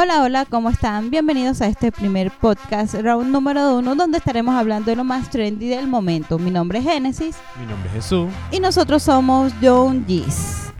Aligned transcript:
Hola, 0.00 0.22
hola, 0.22 0.44
¿cómo 0.44 0.70
están? 0.70 1.10
Bienvenidos 1.10 1.60
a 1.60 1.66
este 1.66 1.90
primer 1.90 2.30
podcast, 2.30 2.94
round 2.94 3.32
número 3.32 3.78
uno, 3.78 3.96
donde 3.96 4.18
estaremos 4.18 4.54
hablando 4.54 4.92
de 4.92 4.94
lo 4.94 5.02
más 5.02 5.28
trendy 5.28 5.66
del 5.66 5.88
momento. 5.88 6.38
Mi 6.38 6.52
nombre 6.52 6.78
es 6.78 6.84
Génesis 6.84 7.36
Mi 7.58 7.66
nombre 7.66 7.88
es 7.88 7.94
Jesús. 7.96 8.28
y 8.52 8.60
nosotros 8.60 9.02
somos 9.02 9.52
John 9.60 10.04
G's. 10.06 10.72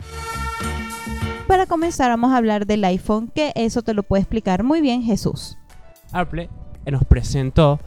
Para 1.47 1.65
comenzar 1.65 2.09
vamos 2.11 2.31
a 2.31 2.37
hablar 2.37 2.65
del 2.65 2.81
iPhone, 2.85 3.27
que 3.27 3.51
eso 3.55 3.81
te 3.81 3.93
lo 3.93 4.03
puede 4.03 4.21
explicar 4.21 4.63
muy 4.63 4.79
bien 4.79 5.03
Jesús. 5.03 5.57
Apple 6.13 6.49
nos 6.85 7.03
presentó 7.03 7.77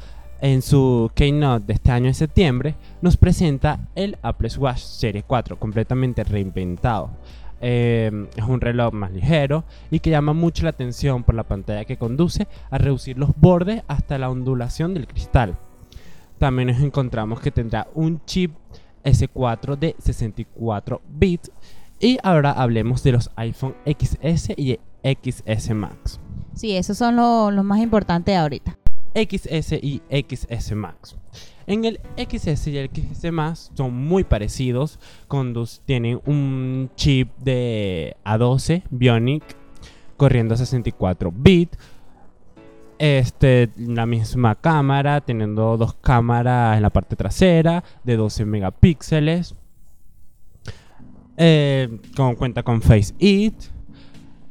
en 0.43 0.61
su 0.61 1.11
keynote 1.15 1.65
de 1.65 1.73
este 1.73 1.93
año 1.93 2.09
de 2.09 2.15
septiembre, 2.15 2.77
nos 3.01 3.17
presenta 3.17 3.89
el 3.95 4.19
Apple 4.21 4.51
Watch 4.59 4.81
Serie 4.81 5.23
4, 5.23 5.59
completamente 5.59 6.25
reinventado. 6.25 7.17
Eh, 7.65 8.27
es 8.37 8.45
un 8.45 8.61
reloj 8.61 8.93
más 8.93 9.13
ligero 9.13 9.65
y 9.91 10.01
que 10.01 10.11
llama 10.11 10.33
mucho 10.33 10.65
la 10.65 10.71
atención 10.71 11.23
por 11.23 11.37
la 11.37 11.45
pantalla 11.45 11.85
que 11.85 11.97
conduce 11.97 12.49
a 12.71 12.79
reducir 12.79 13.17
los 13.17 13.31
bordes 13.37 13.85
hasta 13.87 14.19
la 14.19 14.31
ondulación 14.31 14.95
del 14.95 15.07
cristal. 15.07 15.57
También 16.39 16.69
nos 16.69 16.81
encontramos 16.81 17.41
que 17.41 17.53
tendrá 17.53 17.87
un 17.95 18.21
chip 18.25 18.53
S4 19.05 19.79
de 19.79 19.95
64 19.99 21.01
bits. 21.09 21.53
Y 22.01 22.19
ahora 22.25 22.51
hablemos 22.51 23.05
de 23.05 23.13
los 23.13 23.31
iPhone 23.37 23.77
XS 23.87 24.51
y 24.57 24.81
XS 25.05 25.71
Max. 25.75 26.19
Sí, 26.55 26.77
esos 26.77 26.99
son 26.99 27.15
los 27.15 27.53
lo 27.53 27.63
más 27.63 27.79
importantes 27.79 28.37
ahorita. 28.37 28.77
XS 29.15 29.73
y 29.83 30.03
XS 30.11 30.75
Max. 30.75 31.17
En 31.67 31.85
el 31.85 32.01
XS 32.17 32.67
y 32.69 32.79
el 32.79 32.91
XS 32.91 33.31
Max 33.33 33.71
son 33.75 33.95
muy 33.95 34.25
parecidos. 34.25 34.99
Condus 35.29 35.81
tienen 35.85 36.21
un 36.27 36.91
chip 36.97 37.31
de 37.39 38.17
A12 38.25 38.83
Bionic 38.91 39.45
corriendo 40.17 40.55
a 40.55 40.57
64 40.57 41.33
bits. 41.35 41.79
Este, 42.99 43.71
la 43.77 44.07
misma 44.07 44.55
cámara, 44.55 45.21
teniendo 45.21 45.77
dos 45.77 45.95
cámaras 45.95 46.77
en 46.77 46.83
la 46.83 46.91
parte 46.91 47.17
trasera 47.17 47.83
de 48.05 48.17
12 48.17 48.45
megapíxeles. 48.45 49.55
Eh, 51.37 51.99
con, 52.15 52.37
cuenta 52.37 52.63
con 52.63 52.83
Face 52.83 53.15
It. 53.19 53.55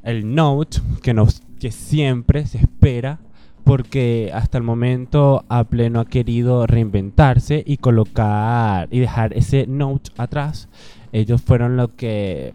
El 0.03 0.33
Note, 0.33 0.79
que, 1.01 1.13
nos, 1.13 1.41
que 1.59 1.71
siempre 1.71 2.45
se 2.47 2.57
espera 2.57 3.19
porque 3.63 4.31
hasta 4.33 4.57
el 4.57 4.63
momento 4.63 5.45
Apple 5.49 5.89
no 5.89 5.99
ha 6.01 6.05
querido 6.05 6.65
reinventarse 6.67 7.63
y 7.65 7.77
colocar 7.77 8.87
y 8.91 8.99
dejar 8.99 9.33
ese 9.33 9.65
Note 9.67 10.11
atrás. 10.17 10.67
Ellos 11.11 11.41
fueron 11.41 11.77
los 11.77 11.89
que 11.91 12.53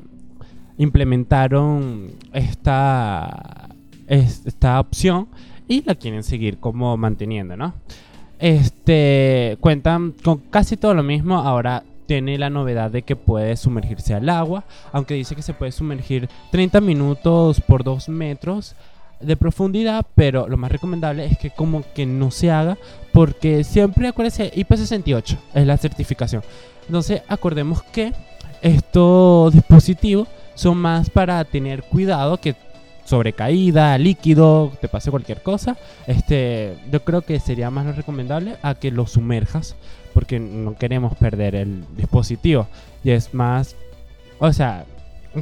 implementaron 0.79 2.11
esta, 2.33 3.69
es- 4.07 4.43
esta 4.47 4.79
opción 4.81 5.29
y 5.69 5.83
la 5.85 5.95
quieren 5.95 6.23
seguir 6.23 6.59
como 6.59 6.97
manteniendo, 6.97 7.57
¿no? 7.57 7.75
Este 8.39 9.57
cuentan 9.61 10.13
con 10.23 10.39
casi 10.39 10.77
todo 10.77 10.95
lo 10.95 11.03
mismo. 11.03 11.39
Ahora 11.39 11.83
tiene 12.07 12.39
la 12.39 12.51
novedad 12.51 12.91
de 12.91 13.03
que 13.03 13.17
puede 13.17 13.57
sumergirse 13.57 14.15
al 14.15 14.29
agua, 14.29 14.65
aunque 14.93 15.15
dice 15.15 15.35
que 15.35 15.43
se 15.43 15.55
puede 15.55 15.73
sumergir 15.73 16.29
30 16.53 16.81
minutos 16.81 17.61
por 17.61 17.83
2 17.83 18.09
metros 18.09 18.77
de 19.21 19.37
profundidad, 19.37 20.07
pero 20.15 20.49
lo 20.49 20.57
más 20.57 20.71
recomendable 20.71 21.27
es 21.27 21.39
que 21.39 21.51
como 21.51 21.83
que 21.95 22.07
no 22.07 22.31
se 22.31 22.51
haga, 22.51 22.77
porque 23.13 23.65
siempre 23.65 24.09
acuérdense, 24.09 24.53
IP68 24.53 25.39
es 25.55 25.67
la 25.67 25.77
certificación. 25.77 26.43
Entonces 26.87 27.23
acordemos 27.29 27.83
que 27.83 28.13
estos 28.63 29.53
dispositivos 29.53 30.29
son 30.55 30.79
más 30.79 31.11
para 31.11 31.45
tener 31.45 31.83
cuidado 31.83 32.39
que 32.39 32.55
sobre 33.05 33.33
caída, 33.33 33.97
líquido, 33.99 34.73
te 34.81 34.89
pase 34.89 35.11
cualquier 35.11 35.43
cosa. 35.43 35.77
Este, 36.07 36.77
yo 36.91 37.05
creo 37.05 37.23
que 37.23 37.39
sería 37.39 37.71
más 37.71 37.95
recomendable 37.97 38.57
a 38.63 38.75
que 38.75 38.91
lo 38.91 39.07
sumerjas, 39.07 39.77
porque 40.13 40.41
no 40.41 40.77
queremos 40.77 41.17
perder 41.17 41.55
el 41.55 41.85
dispositivo. 41.97 42.67
Y 43.05 43.11
es 43.11 43.33
más, 43.33 43.77
o 44.41 44.53
sea, 44.53 44.85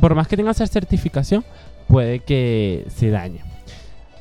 por 0.01 0.15
más 0.15 0.29
que 0.29 0.37
tenga 0.37 0.51
esa 0.51 0.67
certificación, 0.67 1.45
puede 1.89 2.21
que 2.21 2.85
se 2.95 3.11
dañe. 3.11 3.54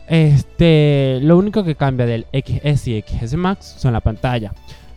Este, 0.07 1.19
lo 1.21 1.37
único 1.37 1.63
que 1.63 1.75
cambia 1.75 2.05
del 2.05 2.25
XS 2.33 2.87
y 2.87 3.01
XS 3.01 3.35
Max 3.35 3.75
son 3.77 3.93
la 3.93 4.01
pantalla. 4.01 4.53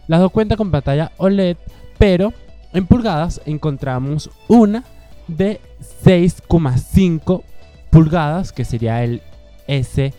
Las 0.08 0.20
dos 0.20 0.32
cuentan 0.32 0.58
con 0.58 0.70
pantalla 0.70 1.12
OLED, 1.16 1.56
pero 1.98 2.32
en 2.72 2.86
pulgadas 2.86 3.40
encontramos 3.46 4.30
una 4.48 4.84
de 5.28 5.60
6,5 6.04 7.42
pulgadas, 7.90 8.52
que 8.52 8.64
sería 8.64 9.02
el 9.02 9.22
S, 9.66 10.12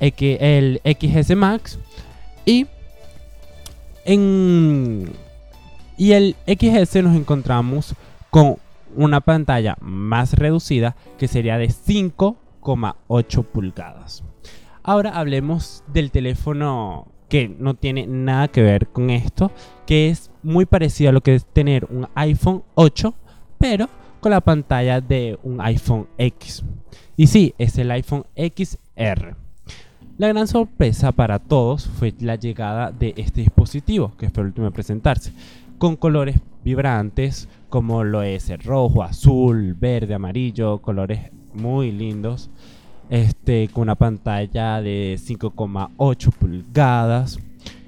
el 0.00 0.80
XS 0.84 1.36
Max, 1.36 1.78
y 2.44 2.66
en 4.04 5.12
y 5.96 6.12
el 6.12 6.36
XS 6.46 7.02
nos 7.02 7.16
encontramos 7.16 7.94
con 8.30 8.56
una 8.94 9.20
pantalla 9.20 9.76
más 9.80 10.34
reducida 10.34 10.94
que 11.18 11.26
sería 11.26 11.58
de 11.58 11.70
5,8 12.66 13.44
pulgadas. 13.44 14.24
Ahora 14.82 15.10
hablemos 15.10 15.84
del 15.92 16.10
teléfono 16.10 17.06
que 17.28 17.48
no 17.48 17.74
tiene 17.74 18.06
nada 18.06 18.48
que 18.48 18.62
ver 18.62 18.88
con 18.88 19.10
esto, 19.10 19.50
que 19.86 20.10
es 20.10 20.30
muy 20.42 20.64
parecido 20.64 21.10
a 21.10 21.12
lo 21.12 21.20
que 21.20 21.34
es 21.34 21.44
tener 21.44 21.86
un 21.90 22.08
iPhone 22.14 22.62
8, 22.74 23.14
pero 23.58 23.88
con 24.20 24.30
la 24.30 24.40
pantalla 24.40 25.00
de 25.00 25.38
un 25.42 25.60
iPhone 25.60 26.06
X. 26.18 26.64
Y 27.16 27.26
sí, 27.26 27.54
es 27.58 27.78
el 27.78 27.90
iPhone 27.90 28.24
XR. 28.36 29.36
La 30.18 30.28
gran 30.28 30.46
sorpresa 30.46 31.12
para 31.12 31.38
todos 31.38 31.86
fue 31.86 32.14
la 32.20 32.36
llegada 32.36 32.90
de 32.90 33.12
este 33.16 33.42
dispositivo, 33.42 34.12
que 34.16 34.30
fue 34.30 34.42
el 34.42 34.48
último 34.48 34.66
en 34.66 34.72
presentarse, 34.72 35.32
con 35.78 35.96
colores 35.96 36.40
vibrantes 36.64 37.48
como 37.68 38.04
lo 38.04 38.22
es 38.22 38.48
el 38.50 38.60
rojo, 38.60 39.02
azul, 39.02 39.74
verde, 39.74 40.14
amarillo, 40.14 40.78
colores 40.78 41.30
muy 41.56 41.92
lindos. 41.92 42.50
Este, 43.08 43.68
con 43.68 43.82
una 43.82 43.94
pantalla 43.94 44.82
de 44.82 45.16
5,8 45.16 46.32
pulgadas, 46.32 47.38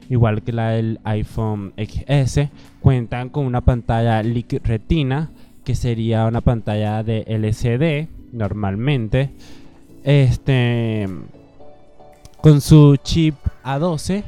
igual 0.08 0.42
que 0.42 0.52
la 0.52 0.70
del 0.70 1.00
iPhone 1.04 1.72
XS. 1.76 2.48
Cuentan 2.80 3.28
con 3.28 3.44
una 3.44 3.60
pantalla 3.60 4.22
Liquid 4.22 4.60
Retina, 4.64 5.30
que 5.64 5.74
sería 5.74 6.26
una 6.26 6.40
pantalla 6.40 7.02
de 7.02 7.24
LCD 7.26 8.08
normalmente. 8.32 9.30
Este, 10.04 11.08
con 12.40 12.60
su 12.60 12.96
chip 13.02 13.34
A12, 13.64 14.22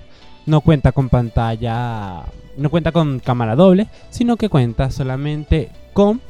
no 0.46 0.60
cuenta 0.60 0.92
con 0.92 1.08
pantalla, 1.08 2.24
no 2.56 2.70
cuenta 2.70 2.90
con 2.90 3.20
cámara 3.20 3.54
doble, 3.54 3.86
sino 4.10 4.36
que 4.36 4.48
cuenta 4.48 4.90
solamente 4.90 5.70
con 5.92 6.20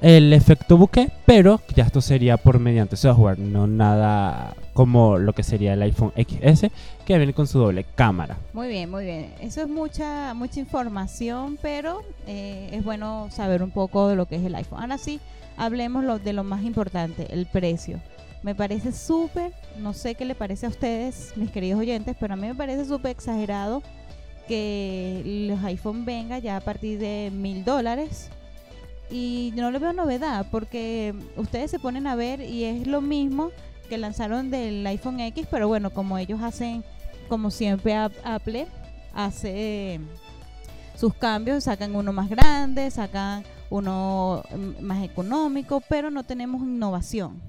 el 0.00 0.32
efecto 0.32 0.76
bokeh, 0.76 1.10
pero 1.26 1.60
ya 1.74 1.84
esto 1.84 2.00
sería 2.00 2.36
por 2.36 2.58
mediante 2.58 2.96
software, 2.96 3.38
no 3.38 3.66
nada 3.66 4.54
como 4.72 5.18
lo 5.18 5.34
que 5.34 5.42
sería 5.42 5.74
el 5.74 5.82
iPhone 5.82 6.12
XS, 6.16 6.68
que 7.04 7.16
viene 7.18 7.34
con 7.34 7.46
su 7.46 7.58
doble 7.58 7.84
cámara. 7.94 8.38
Muy 8.52 8.68
bien, 8.68 8.90
muy 8.90 9.04
bien. 9.04 9.34
Eso 9.40 9.60
es 9.60 9.68
mucha, 9.68 10.32
mucha 10.34 10.58
información, 10.58 11.58
pero 11.60 12.02
eh, 12.26 12.70
es 12.72 12.82
bueno 12.82 13.28
saber 13.30 13.62
un 13.62 13.70
poco 13.70 14.08
de 14.08 14.16
lo 14.16 14.26
que 14.26 14.36
es 14.36 14.44
el 14.44 14.54
iPhone. 14.54 14.80
Ahora 14.80 14.96
sí, 14.96 15.20
hablemos 15.56 16.24
de 16.24 16.32
lo 16.32 16.44
más 16.44 16.62
importante, 16.64 17.26
el 17.30 17.46
precio. 17.46 18.00
Me 18.42 18.54
parece 18.54 18.92
súper, 18.92 19.52
no 19.78 19.92
sé 19.92 20.14
qué 20.14 20.24
le 20.24 20.34
parece 20.34 20.64
a 20.64 20.70
ustedes, 20.70 21.34
mis 21.36 21.50
queridos 21.50 21.78
oyentes, 21.78 22.16
pero 22.18 22.32
a 22.32 22.36
mí 22.36 22.46
me 22.46 22.54
parece 22.54 22.86
súper 22.86 23.10
exagerado 23.10 23.82
que 24.48 25.48
los 25.50 25.62
iPhone 25.64 26.06
venga 26.06 26.38
ya 26.38 26.56
a 26.56 26.60
partir 26.60 26.98
de 26.98 27.30
mil 27.32 27.64
dólares. 27.64 28.30
Y 29.10 29.52
no 29.56 29.70
le 29.70 29.78
veo 29.78 29.92
novedad, 29.92 30.46
porque 30.50 31.14
ustedes 31.36 31.70
se 31.70 31.78
ponen 31.80 32.06
a 32.06 32.14
ver 32.14 32.40
y 32.40 32.64
es 32.64 32.86
lo 32.86 33.00
mismo 33.00 33.50
que 33.88 33.98
lanzaron 33.98 34.50
del 34.50 34.86
iPhone 34.86 35.18
X, 35.20 35.46
pero 35.50 35.66
bueno, 35.66 35.90
como 35.90 36.16
ellos 36.16 36.40
hacen 36.42 36.84
como 37.28 37.50
siempre 37.50 37.94
Ap- 37.94 38.12
Apple 38.24 38.66
hace 39.12 40.00
sus 40.96 41.14
cambios, 41.14 41.64
sacan 41.64 41.94
uno 41.96 42.12
más 42.12 42.28
grande, 42.28 42.90
sacan 42.90 43.42
uno 43.68 44.42
mm, 44.54 44.82
más 44.84 45.02
económico, 45.04 45.82
pero 45.88 46.10
no 46.10 46.24
tenemos 46.24 46.62
innovación, 46.62 47.40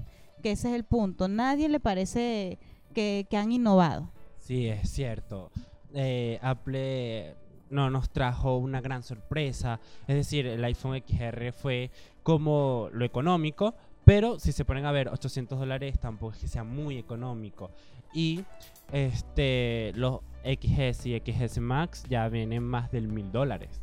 que 0.42 0.52
ese 0.52 0.68
es 0.70 0.74
el 0.74 0.84
punto. 0.84 1.28
Nadie 1.28 1.68
le 1.68 1.78
parece 1.80 2.58
que, 2.94 3.26
que 3.30 3.36
han 3.36 3.52
innovado. 3.52 4.10
Sí, 4.40 4.66
es 4.66 4.90
cierto. 4.90 5.50
Eh, 5.94 6.38
Apple 6.42 7.36
no 7.72 7.90
nos 7.90 8.10
trajo 8.10 8.56
una 8.58 8.80
gran 8.80 9.02
sorpresa. 9.02 9.80
Es 10.06 10.14
decir, 10.14 10.46
el 10.46 10.64
iPhone 10.64 11.02
XR 11.06 11.52
fue 11.52 11.90
como 12.22 12.88
lo 12.92 13.04
económico, 13.04 13.74
pero 14.04 14.38
si 14.38 14.52
se 14.52 14.64
ponen 14.64 14.86
a 14.86 14.92
ver 14.92 15.08
800 15.08 15.58
dólares 15.58 15.98
tampoco 15.98 16.32
es 16.32 16.38
que 16.38 16.48
sea 16.48 16.64
muy 16.64 16.98
económico. 16.98 17.70
Y 18.12 18.44
este 18.92 19.92
los 19.94 20.20
XS 20.44 21.06
y 21.06 21.20
XS 21.20 21.58
Max 21.60 22.04
ya 22.08 22.28
vienen 22.28 22.62
más 22.62 22.90
del 22.90 23.08
mil 23.08 23.32
dólares. 23.32 23.80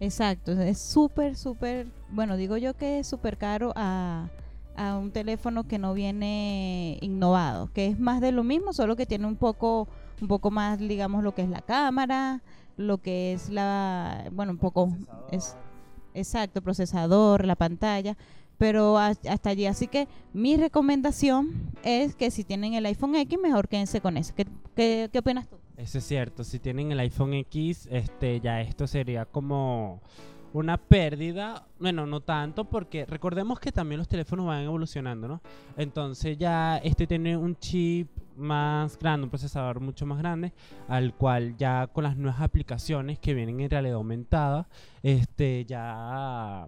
Exacto, 0.00 0.50
es 0.52 0.78
súper, 0.78 1.36
súper, 1.36 1.86
bueno, 2.10 2.36
digo 2.36 2.56
yo 2.56 2.74
que 2.74 2.98
es 2.98 3.06
súper 3.06 3.38
caro 3.38 3.72
a, 3.76 4.30
a 4.76 4.96
un 4.98 5.12
teléfono 5.12 5.62
que 5.62 5.78
no 5.78 5.94
viene 5.94 6.98
innovado, 7.00 7.70
que 7.72 7.86
es 7.86 8.00
más 8.00 8.20
de 8.20 8.32
lo 8.32 8.42
mismo, 8.42 8.72
solo 8.72 8.96
que 8.96 9.06
tiene 9.06 9.28
un 9.28 9.36
poco, 9.36 9.86
un 10.20 10.26
poco 10.26 10.50
más, 10.50 10.80
digamos, 10.80 11.22
lo 11.22 11.36
que 11.36 11.42
es 11.42 11.48
la 11.48 11.60
cámara, 11.60 12.42
lo 12.76 12.98
que 12.98 13.32
es 13.32 13.48
la, 13.50 14.28
bueno, 14.32 14.52
un 14.52 14.58
poco, 14.58 14.96
es 15.30 15.56
exacto, 16.14 16.62
procesador, 16.62 17.44
la 17.44 17.56
pantalla, 17.56 18.16
pero 18.58 18.98
hasta 18.98 19.50
allí. 19.50 19.66
Así 19.66 19.88
que 19.88 20.08
mi 20.32 20.56
recomendación 20.56 21.72
es 21.82 22.14
que 22.14 22.30
si 22.30 22.44
tienen 22.44 22.74
el 22.74 22.86
iPhone 22.86 23.14
X, 23.16 23.38
mejor 23.40 23.68
quédense 23.68 24.00
con 24.00 24.16
ese. 24.16 24.32
¿Qué, 24.34 24.46
qué, 24.76 25.08
qué 25.12 25.18
opinas 25.18 25.48
tú? 25.48 25.56
Eso 25.76 25.98
es 25.98 26.04
cierto, 26.04 26.44
si 26.44 26.58
tienen 26.58 26.92
el 26.92 27.00
iPhone 27.00 27.34
X, 27.34 27.88
este, 27.90 28.40
ya 28.40 28.60
esto 28.60 28.86
sería 28.86 29.24
como 29.24 30.00
una 30.52 30.76
pérdida, 30.76 31.66
bueno, 31.80 32.06
no 32.06 32.20
tanto, 32.20 32.64
porque 32.64 33.06
recordemos 33.06 33.58
que 33.58 33.72
también 33.72 33.98
los 33.98 34.08
teléfonos 34.08 34.46
van 34.46 34.64
evolucionando, 34.64 35.26
¿no? 35.26 35.40
Entonces 35.76 36.36
ya 36.36 36.76
este 36.78 37.06
tiene 37.06 37.36
un 37.36 37.56
chip 37.56 38.08
más 38.36 38.98
grande, 38.98 39.24
un 39.24 39.30
procesador 39.30 39.80
mucho 39.80 40.06
más 40.06 40.18
grande, 40.18 40.52
al 40.88 41.14
cual 41.14 41.56
ya 41.56 41.86
con 41.88 42.04
las 42.04 42.16
nuevas 42.16 42.40
aplicaciones 42.40 43.18
que 43.18 43.34
vienen 43.34 43.60
en 43.60 43.70
realidad 43.70 43.96
aumentada, 43.96 44.68
este 45.02 45.64
ya 45.64 46.66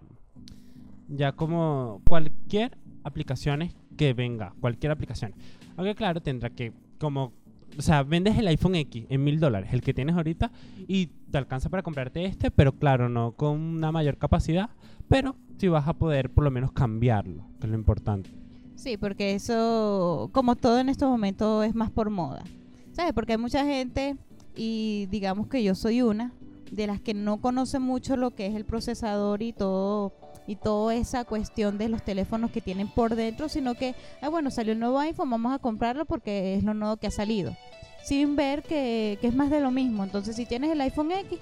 ya 1.07 1.31
como 1.33 2.01
cualquier 2.07 2.77
aplicaciones 3.03 3.75
que 3.97 4.13
venga, 4.13 4.53
cualquier 4.59 4.91
aplicación. 4.91 5.33
Aunque 5.77 5.95
claro, 5.95 6.21
tendrá 6.21 6.49
que 6.49 6.73
como 6.97 7.33
o 7.77 7.81
sea, 7.81 8.03
vendes 8.03 8.37
el 8.37 8.47
iPhone 8.47 8.75
X 8.75 9.05
en 9.09 9.23
mil 9.23 9.39
dólares, 9.39 9.69
el 9.73 9.81
que 9.81 9.93
tienes 9.93 10.15
ahorita, 10.15 10.51
y 10.87 11.07
te 11.07 11.37
alcanza 11.37 11.69
para 11.69 11.83
comprarte 11.83 12.25
este, 12.25 12.51
pero 12.51 12.73
claro, 12.73 13.09
no 13.09 13.33
con 13.33 13.59
una 13.59 13.91
mayor 13.91 14.17
capacidad, 14.17 14.69
pero 15.09 15.35
sí 15.57 15.67
vas 15.67 15.87
a 15.87 15.93
poder 15.93 16.29
por 16.29 16.43
lo 16.43 16.51
menos 16.51 16.71
cambiarlo, 16.71 17.45
que 17.59 17.67
es 17.67 17.71
lo 17.71 17.77
importante. 17.77 18.29
Sí, 18.75 18.97
porque 18.97 19.33
eso, 19.33 20.29
como 20.31 20.55
todo 20.55 20.79
en 20.79 20.89
estos 20.89 21.09
momentos, 21.09 21.65
es 21.65 21.75
más 21.75 21.91
por 21.91 22.09
moda. 22.09 22.43
¿Sabes? 22.91 23.13
Porque 23.13 23.33
hay 23.33 23.37
mucha 23.37 23.65
gente, 23.65 24.15
y 24.55 25.07
digamos 25.09 25.47
que 25.47 25.63
yo 25.63 25.75
soy 25.75 26.01
una, 26.01 26.33
de 26.71 26.87
las 26.87 26.99
que 26.99 27.13
no 27.13 27.41
conoce 27.41 27.79
mucho 27.79 28.17
lo 28.17 28.31
que 28.31 28.47
es 28.47 28.55
el 28.55 28.65
procesador 28.65 29.41
y 29.41 29.53
todo 29.53 30.13
y 30.47 30.55
toda 30.55 30.93
esa 30.93 31.25
cuestión 31.25 31.77
de 31.77 31.89
los 31.89 32.03
teléfonos 32.03 32.51
que 32.51 32.61
tienen 32.61 32.87
por 32.87 33.15
dentro, 33.15 33.49
sino 33.49 33.73
que, 33.73 33.95
ah, 34.21 34.29
bueno, 34.29 34.51
salió 34.51 34.73
el 34.73 34.79
nuevo 34.79 34.99
iPhone, 34.99 35.29
vamos 35.29 35.53
a 35.53 35.59
comprarlo 35.59 36.05
porque 36.05 36.55
es 36.55 36.63
lo 36.63 36.73
nuevo 36.73 36.97
que 36.97 37.07
ha 37.07 37.11
salido, 37.11 37.55
sin 38.03 38.35
ver 38.35 38.61
que, 38.61 39.17
que 39.21 39.27
es 39.27 39.35
más 39.35 39.49
de 39.49 39.59
lo 39.59 39.71
mismo. 39.71 40.03
Entonces, 40.03 40.35
si 40.35 40.45
tienes 40.45 40.71
el 40.71 40.81
iPhone 40.81 41.11
X, 41.11 41.39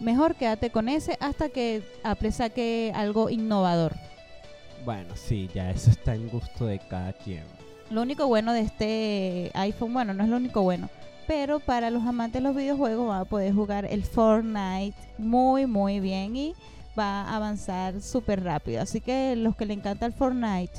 mejor 0.00 0.34
quédate 0.34 0.70
con 0.70 0.88
ese 0.88 1.18
hasta 1.20 1.50
que 1.50 1.82
Apple 2.02 2.32
saque 2.32 2.92
algo 2.94 3.28
innovador. 3.28 3.94
Bueno, 4.88 5.16
sí, 5.16 5.50
ya 5.52 5.70
eso 5.70 5.90
está 5.90 6.14
en 6.14 6.30
gusto 6.30 6.64
de 6.64 6.78
cada 6.78 7.12
quien. 7.12 7.44
Lo 7.90 8.00
único 8.00 8.26
bueno 8.26 8.54
de 8.54 8.60
este 8.60 9.50
iPhone, 9.52 9.92
bueno, 9.92 10.14
no 10.14 10.24
es 10.24 10.30
lo 10.30 10.38
único 10.38 10.62
bueno, 10.62 10.88
pero 11.26 11.60
para 11.60 11.90
los 11.90 12.04
amantes 12.04 12.42
de 12.42 12.48
los 12.48 12.56
videojuegos 12.56 13.06
va 13.06 13.20
a 13.20 13.24
poder 13.26 13.52
jugar 13.52 13.84
el 13.84 14.02
Fortnite 14.02 14.96
muy, 15.18 15.66
muy 15.66 16.00
bien 16.00 16.34
y 16.36 16.54
va 16.98 17.20
a 17.20 17.36
avanzar 17.36 18.00
súper 18.00 18.42
rápido. 18.42 18.80
Así 18.80 19.02
que 19.02 19.36
los 19.36 19.56
que 19.56 19.66
le 19.66 19.74
encanta 19.74 20.06
el 20.06 20.14
Fortnite 20.14 20.72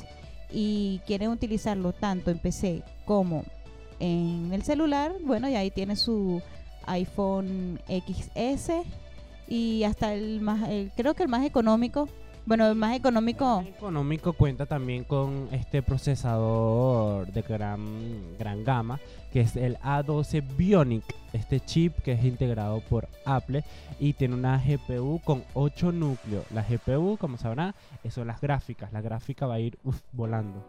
y 0.50 1.00
quieren 1.06 1.30
utilizarlo 1.30 1.92
tanto 1.92 2.32
en 2.32 2.40
PC 2.40 2.82
como 3.04 3.44
en 4.00 4.52
el 4.52 4.64
celular, 4.64 5.12
bueno, 5.22 5.48
y 5.48 5.54
ahí 5.54 5.70
tiene 5.70 5.94
su 5.94 6.42
iPhone 6.86 7.78
XS 7.86 8.72
y 9.46 9.84
hasta 9.84 10.14
el 10.14 10.40
más, 10.40 10.68
creo 10.96 11.14
que 11.14 11.22
el 11.22 11.28
más 11.28 11.46
económico 11.46 12.08
bueno, 12.46 12.74
más 12.74 12.96
económico. 12.96 13.60
El 13.60 13.68
económico 13.68 14.32
cuenta 14.32 14.66
también 14.66 15.04
con 15.04 15.48
este 15.52 15.82
procesador 15.82 17.26
de 17.32 17.42
gran, 17.42 18.36
gran 18.38 18.64
gama, 18.64 18.98
que 19.32 19.40
es 19.40 19.56
el 19.56 19.76
A12 19.78 20.56
Bionic, 20.56 21.04
este 21.32 21.60
chip 21.60 21.96
que 21.98 22.12
es 22.12 22.24
integrado 22.24 22.80
por 22.80 23.08
Apple 23.24 23.64
y 23.98 24.14
tiene 24.14 24.34
una 24.34 24.58
GPU 24.58 25.20
con 25.24 25.44
8 25.54 25.92
núcleos. 25.92 26.44
La 26.52 26.62
GPU, 26.62 27.16
como 27.18 27.36
sabrán, 27.36 27.74
son 28.10 28.26
las 28.26 28.40
gráficas. 28.40 28.92
La 28.92 29.00
gráfica 29.00 29.46
va 29.46 29.54
a 29.54 29.60
ir 29.60 29.78
volando. 30.12 30.64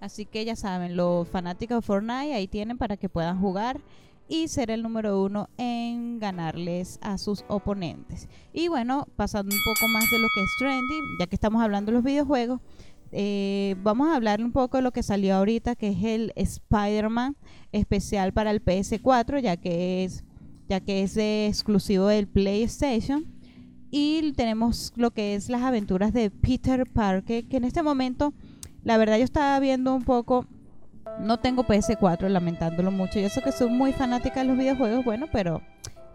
Así 0.00 0.26
que 0.26 0.44
ya 0.44 0.56
saben, 0.56 0.96
los 0.96 1.28
fanáticos 1.28 1.76
de 1.76 1.82
Fortnite 1.82 2.34
ahí 2.34 2.48
tienen 2.48 2.76
para 2.76 2.96
que 2.96 3.08
puedan 3.08 3.38
jugar 3.38 3.78
y 4.28 4.48
ser 4.48 4.70
el 4.70 4.82
número 4.82 5.22
uno 5.22 5.48
en 5.58 6.18
ganarles 6.18 6.98
a 7.02 7.18
sus 7.18 7.44
oponentes. 7.48 8.28
Y 8.52 8.68
bueno, 8.68 9.06
pasando 9.16 9.54
un 9.54 9.60
poco 9.64 9.88
más 9.92 10.10
de 10.10 10.18
lo 10.18 10.28
que 10.34 10.42
es 10.42 10.56
trending, 10.58 11.04
ya 11.18 11.26
que 11.26 11.36
estamos 11.36 11.62
hablando 11.62 11.90
de 11.90 11.96
los 11.96 12.04
videojuegos, 12.04 12.60
eh, 13.12 13.76
vamos 13.82 14.08
a 14.08 14.16
hablar 14.16 14.42
un 14.42 14.52
poco 14.52 14.78
de 14.78 14.82
lo 14.82 14.90
que 14.90 15.02
salió 15.02 15.34
ahorita, 15.36 15.76
que 15.76 15.88
es 15.88 16.02
el 16.02 16.32
Spider-Man 16.34 17.36
especial 17.70 18.32
para 18.32 18.50
el 18.50 18.64
PS4, 18.64 19.40
ya 19.40 19.56
que 19.58 20.04
es 20.04 20.24
ya 20.68 20.80
que 20.80 21.02
es 21.02 21.16
exclusivo 21.18 22.06
del 22.06 22.26
PlayStation. 22.26 23.26
Y 23.90 24.32
tenemos 24.32 24.92
lo 24.96 25.10
que 25.10 25.34
es 25.34 25.50
las 25.50 25.60
aventuras 25.60 26.14
de 26.14 26.30
Peter 26.30 26.86
Parker, 26.90 27.44
que 27.46 27.58
en 27.58 27.64
este 27.64 27.82
momento, 27.82 28.32
la 28.82 28.96
verdad 28.96 29.18
yo 29.18 29.24
estaba 29.24 29.60
viendo 29.60 29.94
un 29.94 30.02
poco 30.02 30.46
no 31.20 31.38
tengo 31.38 31.64
PS4, 31.64 32.28
lamentándolo 32.28 32.90
mucho. 32.90 33.18
Y 33.18 33.24
eso 33.24 33.40
que 33.40 33.52
soy 33.52 33.70
muy 33.70 33.92
fanática 33.92 34.40
de 34.40 34.46
los 34.46 34.58
videojuegos, 34.58 35.04
bueno, 35.04 35.26
pero 35.32 35.62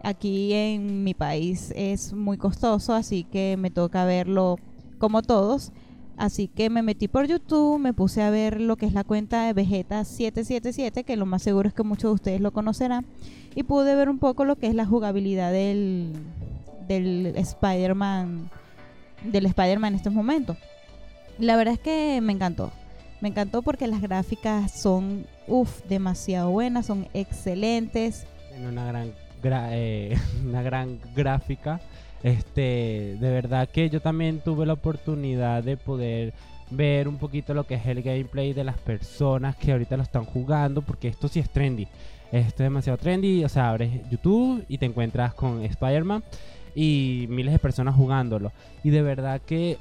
aquí 0.02 0.52
en 0.52 1.04
mi 1.04 1.14
país 1.14 1.72
es 1.76 2.12
muy 2.12 2.38
costoso, 2.38 2.94
así 2.94 3.24
que 3.24 3.56
me 3.58 3.70
toca 3.70 4.04
verlo 4.04 4.58
como 4.98 5.22
todos. 5.22 5.72
Así 6.16 6.48
que 6.48 6.68
me 6.68 6.82
metí 6.82 7.06
por 7.06 7.26
YouTube, 7.26 7.78
me 7.78 7.92
puse 7.92 8.22
a 8.22 8.30
ver 8.30 8.60
lo 8.60 8.76
que 8.76 8.86
es 8.86 8.92
la 8.92 9.04
cuenta 9.04 9.44
de 9.44 9.54
Vegeta777, 9.54 11.04
que 11.04 11.16
lo 11.16 11.26
más 11.26 11.42
seguro 11.42 11.68
es 11.68 11.74
que 11.74 11.84
muchos 11.84 12.10
de 12.10 12.14
ustedes 12.14 12.40
lo 12.40 12.52
conocerán. 12.52 13.06
Y 13.54 13.62
pude 13.62 13.94
ver 13.94 14.08
un 14.08 14.18
poco 14.18 14.44
lo 14.44 14.56
que 14.56 14.66
es 14.66 14.74
la 14.74 14.84
jugabilidad 14.84 15.52
del, 15.52 16.12
del 16.88 17.26
Spider-Man 17.36 18.50
del 19.24 19.46
Spider-Man 19.46 19.92
en 19.92 19.96
estos 19.96 20.12
momentos. 20.12 20.56
La 21.38 21.56
verdad 21.56 21.74
es 21.74 21.80
que 21.80 22.20
me 22.22 22.32
encantó. 22.32 22.72
Me 23.20 23.28
encantó 23.28 23.62
porque 23.62 23.86
las 23.86 24.00
gráficas 24.00 24.70
son, 24.70 25.26
uff, 25.46 25.82
demasiado 25.88 26.50
buenas, 26.50 26.86
son 26.86 27.08
excelentes. 27.14 28.26
Tiene 28.50 28.68
una 28.68 28.86
gran, 28.86 29.12
eh, 29.72 30.16
una 30.44 30.62
gran 30.62 31.00
gráfica. 31.16 31.80
Este, 32.22 33.16
de 33.20 33.30
verdad 33.30 33.68
que 33.68 33.90
yo 33.90 34.00
también 34.00 34.40
tuve 34.40 34.66
la 34.66 34.72
oportunidad 34.72 35.62
de 35.62 35.76
poder 35.76 36.32
ver 36.70 37.08
un 37.08 37.16
poquito 37.16 37.54
lo 37.54 37.64
que 37.64 37.74
es 37.74 37.86
el 37.86 38.02
gameplay 38.02 38.52
de 38.52 38.64
las 38.64 38.76
personas 38.78 39.56
que 39.56 39.72
ahorita 39.72 39.96
lo 39.96 40.02
están 40.02 40.24
jugando, 40.24 40.82
porque 40.82 41.08
esto 41.08 41.28
sí 41.28 41.40
es 41.40 41.50
trendy. 41.50 41.88
Esto 42.30 42.62
es 42.62 42.66
demasiado 42.66 42.98
trendy, 42.98 43.44
o 43.44 43.48
sea, 43.48 43.70
abres 43.70 43.90
YouTube 44.10 44.64
y 44.68 44.78
te 44.78 44.86
encuentras 44.86 45.34
con 45.34 45.62
Spider-Man 45.62 46.22
y 46.74 47.26
miles 47.30 47.52
de 47.52 47.58
personas 47.58 47.94
jugándolo. 47.94 48.52
Y 48.84 48.90
de 48.90 49.02
verdad 49.02 49.40
que 49.40 49.78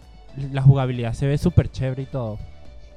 la 0.51 0.61
jugabilidad 0.61 1.13
se 1.13 1.27
ve 1.27 1.37
súper 1.37 1.69
chévere 1.69 2.03
y 2.03 2.05
todo. 2.05 2.39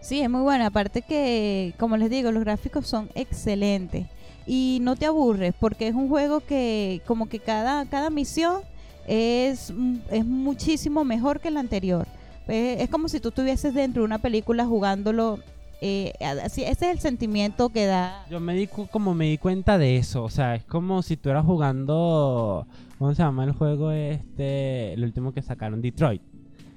Sí, 0.00 0.20
es 0.20 0.30
muy 0.30 0.40
buena. 0.40 0.66
Aparte 0.66 1.02
que, 1.02 1.74
como 1.78 1.96
les 1.96 2.10
digo, 2.10 2.32
los 2.32 2.42
gráficos 2.42 2.86
son 2.86 3.10
excelentes. 3.14 4.06
Y 4.46 4.78
no 4.80 4.96
te 4.96 5.06
aburres 5.06 5.54
porque 5.58 5.88
es 5.88 5.94
un 5.94 6.08
juego 6.08 6.40
que 6.40 7.02
como 7.06 7.28
que 7.28 7.38
cada, 7.38 7.84
cada 7.86 8.10
misión 8.10 8.62
es, 9.06 9.72
es 10.10 10.24
muchísimo 10.24 11.04
mejor 11.04 11.40
que 11.40 11.50
la 11.50 11.60
anterior. 11.60 12.06
Es, 12.48 12.88
como 12.88 13.08
si 13.08 13.20
tú 13.20 13.28
estuvieses 13.28 13.74
dentro 13.74 14.02
de 14.02 14.06
una 14.06 14.18
película 14.18 14.66
jugándolo. 14.66 15.38
Eh, 15.82 16.12
así, 16.42 16.62
ese 16.62 16.86
es 16.86 16.92
el 16.92 16.98
sentimiento 16.98 17.68
que 17.68 17.86
da. 17.86 18.26
Yo 18.28 18.40
me 18.40 18.54
di 18.54 18.66
como 18.66 19.14
me 19.14 19.26
di 19.26 19.38
cuenta 19.38 19.78
de 19.78 19.96
eso. 19.96 20.24
O 20.24 20.30
sea, 20.30 20.56
es 20.56 20.64
como 20.64 21.02
si 21.02 21.16
tú 21.16 21.30
eras 21.30 21.44
jugando. 21.44 22.66
¿Cómo 22.98 23.14
se 23.14 23.22
llama 23.22 23.44
el 23.44 23.52
juego 23.52 23.92
este? 23.92 24.94
El 24.94 25.04
último 25.04 25.32
que 25.32 25.42
sacaron, 25.42 25.80
Detroit. 25.80 26.22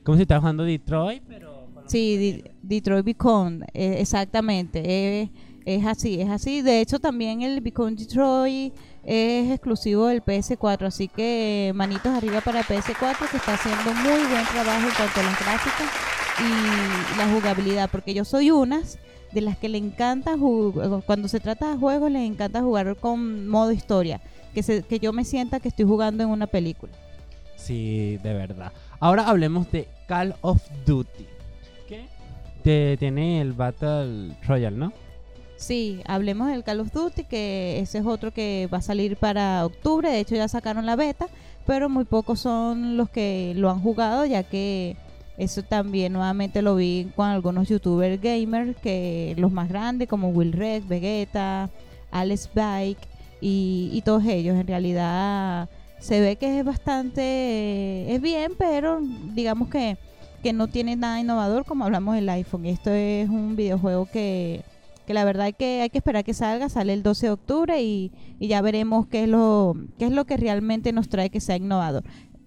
Como 0.04 0.18
si 0.18 0.24
estuvieras 0.24 0.42
jugando 0.42 0.64
Detroit, 0.64 1.24
pero 1.28 1.53
Sí, 1.94 2.44
Detroit 2.64 3.06
Beacon, 3.06 3.64
eh, 3.72 3.98
exactamente. 4.00 4.82
Eh, 4.84 5.30
es 5.64 5.86
así, 5.86 6.20
es 6.20 6.28
así. 6.28 6.64
De 6.64 6.82
hecho, 6.82 6.98
también 6.98 7.44
el 7.44 7.62
Beacon 7.62 7.96
Detroit 7.96 8.74
es 9.04 9.52
exclusivo 9.52 10.08
del 10.08 10.24
PS4, 10.24 10.88
así 10.88 11.08
que 11.08 11.72
manitos 11.76 12.12
arriba 12.12 12.42
para 12.42 12.64
PS4 12.64 13.30
que 13.30 13.38
está 13.38 13.54
haciendo 13.54 13.94
muy 13.94 14.24
buen 14.28 14.44
trabajo 14.44 14.88
en 14.88 14.96
cuanto 14.96 15.20
a 15.20 15.24
las 15.24 15.40
gráficas 15.40 15.92
y 16.40 17.18
la 17.20 17.32
jugabilidad, 17.32 17.88
porque 17.92 18.16
yo 18.16 18.26
soy 18.26 18.50
unas 18.50 18.98
de 19.32 19.42
las 19.42 19.56
que 19.60 19.70
le 19.70 19.78
encanta 19.78 20.36
cuando 21.06 21.28
se 21.28 21.40
trata 21.40 21.74
de 21.74 21.78
juegos 21.78 22.10
le 22.10 22.26
encanta 22.26 22.64
jugar 22.64 22.96
con 22.96 23.48
modo 23.48 23.72
historia, 23.72 24.20
que 24.56 24.64
se, 24.64 24.82
que 24.82 24.98
yo 24.98 25.14
me 25.14 25.26
sienta 25.26 25.60
que 25.60 25.68
estoy 25.68 25.86
jugando 25.86 26.24
en 26.24 26.30
una 26.30 26.48
película. 26.48 26.92
Sí, 27.56 28.18
de 28.24 28.34
verdad. 28.34 28.74
Ahora 29.00 29.28
hablemos 29.28 29.72
de 29.72 29.88
Call 30.08 30.36
of 30.42 30.60
Duty 30.88 31.33
tiene 32.64 33.42
el 33.42 33.54
Battle 33.54 34.36
Royale, 34.48 34.78
¿no? 34.78 34.94
Sí, 35.56 36.02
hablemos 36.06 36.48
del 36.50 36.64
Call 36.64 36.82
of 36.82 36.92
Duty, 36.92 37.24
que 37.26 37.80
ese 37.80 38.00
es 38.00 38.06
otro 38.06 38.32
que 38.32 38.68
va 38.74 38.80
a 38.80 38.82
salir 38.82 39.16
para 39.18 39.66
octubre. 39.66 40.10
De 40.10 40.20
hecho, 40.20 40.36
ya 40.36 40.48
sacaron 40.48 40.86
la 40.86 40.96
beta, 40.96 41.28
pero 41.66 41.88
muy 41.90 42.04
pocos 42.06 42.40
son 42.42 42.98
los 42.98 43.10
que 43.10 43.54
lo 43.56 43.70
han 43.70 43.80
jugado, 43.82 44.26
ya 44.26 44.44
que 44.44 44.98
Eso 45.38 45.64
también 45.64 46.14
nuevamente 46.14 46.62
lo 46.62 46.76
vi 46.76 47.12
con 47.16 47.28
algunos 47.28 47.68
youtubers 47.68 48.22
gamers, 48.22 48.78
que 48.78 49.34
los 49.38 49.52
más 49.52 49.68
grandes 49.68 50.08
como 50.08 50.30
Will 50.30 50.54
Red, 50.54 50.84
Vegeta, 50.86 51.70
Alex 52.12 52.50
Bike 52.54 53.00
y, 53.42 53.90
y 53.92 54.02
todos 54.04 54.24
ellos. 54.26 54.56
En 54.56 54.68
realidad 54.68 55.70
se 56.00 56.20
ve 56.22 56.36
que 56.36 56.60
es 56.60 56.66
bastante, 56.66 58.14
es 58.14 58.22
bien, 58.22 58.52
pero 58.58 59.00
digamos 59.34 59.70
que, 59.70 59.98
que 60.44 60.54
no 60.54 60.68
tiene 60.68 60.96
nada 60.96 61.20
innovador 61.20 61.66
como 61.66 61.86
hablamos 61.86 62.16
del 62.16 62.30
iPhone. 62.30 62.68
Esto 62.68 62.92
es 62.92 63.30
un 63.30 63.56
videojuego 63.56 64.06
que, 64.06 64.64
que 65.08 65.16
la 65.16 65.24
verdad 65.24 65.52
que, 65.58 65.82
hay 65.82 65.90
que 65.90 65.98
esperar 65.98 66.24
que 66.24 66.36
salga, 66.36 66.70
sale 66.70 66.94
el 66.94 67.02
12 67.02 67.26
de 67.26 67.32
octubre 67.32 67.82
y, 67.82 68.12
y 68.40 68.48
ya 68.48 68.62
veremos 68.62 69.08
qué 69.08 69.24
es, 69.24 69.30
lo, 69.30 69.76
qué 69.98 70.06
es 70.06 70.12
lo 70.12 70.26
que 70.26 70.38
realmente 70.38 70.92
nos 70.92 71.10
trae 71.10 71.32
que 71.32 71.40
sea 71.40 71.56
innovador 71.56 72.04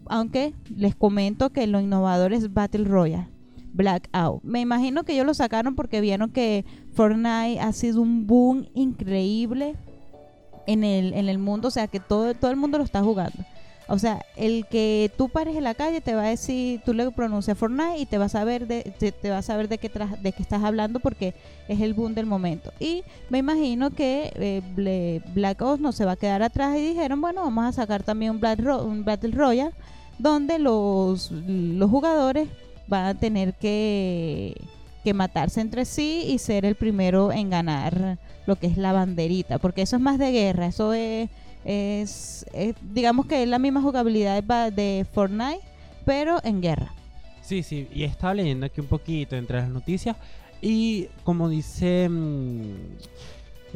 aunque 0.09 0.55
les 0.75 0.95
comento 0.95 1.51
que 1.51 1.67
lo 1.67 1.81
innovador 1.81 2.33
es 2.33 2.53
Battle 2.53 2.85
Royale. 2.85 3.29
Blackout. 3.73 4.43
Me 4.43 4.61
imagino 4.61 5.05
que 5.05 5.13
ellos 5.13 5.27
lo 5.27 5.35
sacaron 5.35 5.75
porque 5.75 6.01
vieron 6.01 6.31
que 6.31 6.65
Fortnite 6.95 7.61
ha 7.61 7.73
sido 7.73 8.01
un 8.01 8.27
boom 8.27 8.69
increíble 8.75 9.75
en 10.67 10.83
el, 10.83 11.13
en 11.13 11.29
el 11.29 11.39
mundo, 11.39 11.69
o 11.69 11.71
sea 11.71 11.87
que 11.87 12.01
todo, 12.01 12.33
todo 12.33 12.51
el 12.51 12.57
mundo 12.57 12.79
lo 12.79 12.85
está 12.85 13.03
jugando. 13.03 13.45
O 13.89 13.99
sea, 13.99 14.25
el 14.37 14.67
que 14.67 15.13
tú 15.17 15.29
pares 15.29 15.57
en 15.57 15.63
la 15.63 15.75
calle 15.75 16.01
te 16.01 16.15
va 16.15 16.23
a 16.23 16.29
decir, 16.29 16.81
tú 16.85 16.93
le 16.93 17.09
pronuncias 17.13 17.57
Fortnite 17.57 17.99
y 17.99 18.07
te 18.07 18.19
vas 18.19 18.35
a 18.35 18.43
ver 18.43 18.67
de, 18.67 18.83
te, 18.83 19.31
vas 19.31 19.49
a 19.49 19.57
ver 19.57 19.69
de 19.69 19.79
qué, 19.79 19.89
de 19.89 20.33
qué 20.33 20.43
estás 20.43 20.65
hablando 20.65 20.99
porque 20.99 21.35
es 21.69 21.81
el 21.81 21.95
boom 21.95 22.15
del 22.15 22.27
momento. 22.27 22.73
Y 22.81 23.05
me 23.31 23.39
imagino 23.39 23.91
que 23.91 24.33
eh, 24.35 25.21
Black 25.35 25.63
Ops 25.63 25.81
no 25.81 25.93
se 25.93 26.05
va 26.05 26.13
a 26.13 26.17
quedar 26.17 26.43
atrás 26.43 26.77
y 26.77 26.81
dijeron, 26.81 27.21
bueno, 27.21 27.43
vamos 27.43 27.65
a 27.65 27.73
sacar 27.73 28.03
también 28.03 28.33
un, 28.33 28.69
un 28.69 29.05
Battle 29.05 29.31
Royale 29.31 29.73
donde 30.19 30.59
los, 30.59 31.31
los 31.31 31.91
jugadores 31.91 32.49
van 32.89 33.07
a 33.07 33.15
tener 33.15 33.55
que, 33.55 34.57
que 35.05 35.15
matarse 35.15 35.61
entre 35.61 35.85
sí 35.85 36.25
y 36.27 36.39
ser 36.39 36.65
el 36.65 36.75
primero 36.75 37.31
en 37.31 37.51
ganar 37.51 38.19
lo 38.47 38.57
que 38.57 38.67
es 38.67 38.77
la 38.77 38.93
banderita, 38.93 39.59
porque 39.59 39.83
eso 39.83 39.97
es 39.97 40.03
más 40.03 40.19
de 40.19 40.31
guerra, 40.33 40.67
eso 40.67 40.93
es, 40.93 41.29
es, 41.67 42.47
digamos 42.93 43.27
que 43.27 43.43
es 43.43 43.49
la 43.49 43.59
misma 43.59 43.83
jugabilidad 43.83 44.43
de 44.73 45.07
Fortnite, 45.13 45.61
pero 46.05 46.39
en 46.45 46.63
guerra. 46.63 46.93
Sí, 47.43 47.63
sí, 47.63 47.89
y 47.93 48.05
estaba 48.05 48.35
leyendo 48.35 48.67
aquí 48.67 48.81
un 48.81 48.87
poquito 48.87 49.37
entre 49.37 49.59
las 49.59 49.69
noticias 49.69 50.17
y 50.63 51.09
como 51.25 51.49
dice... 51.49 52.09
Mm, 52.09 52.75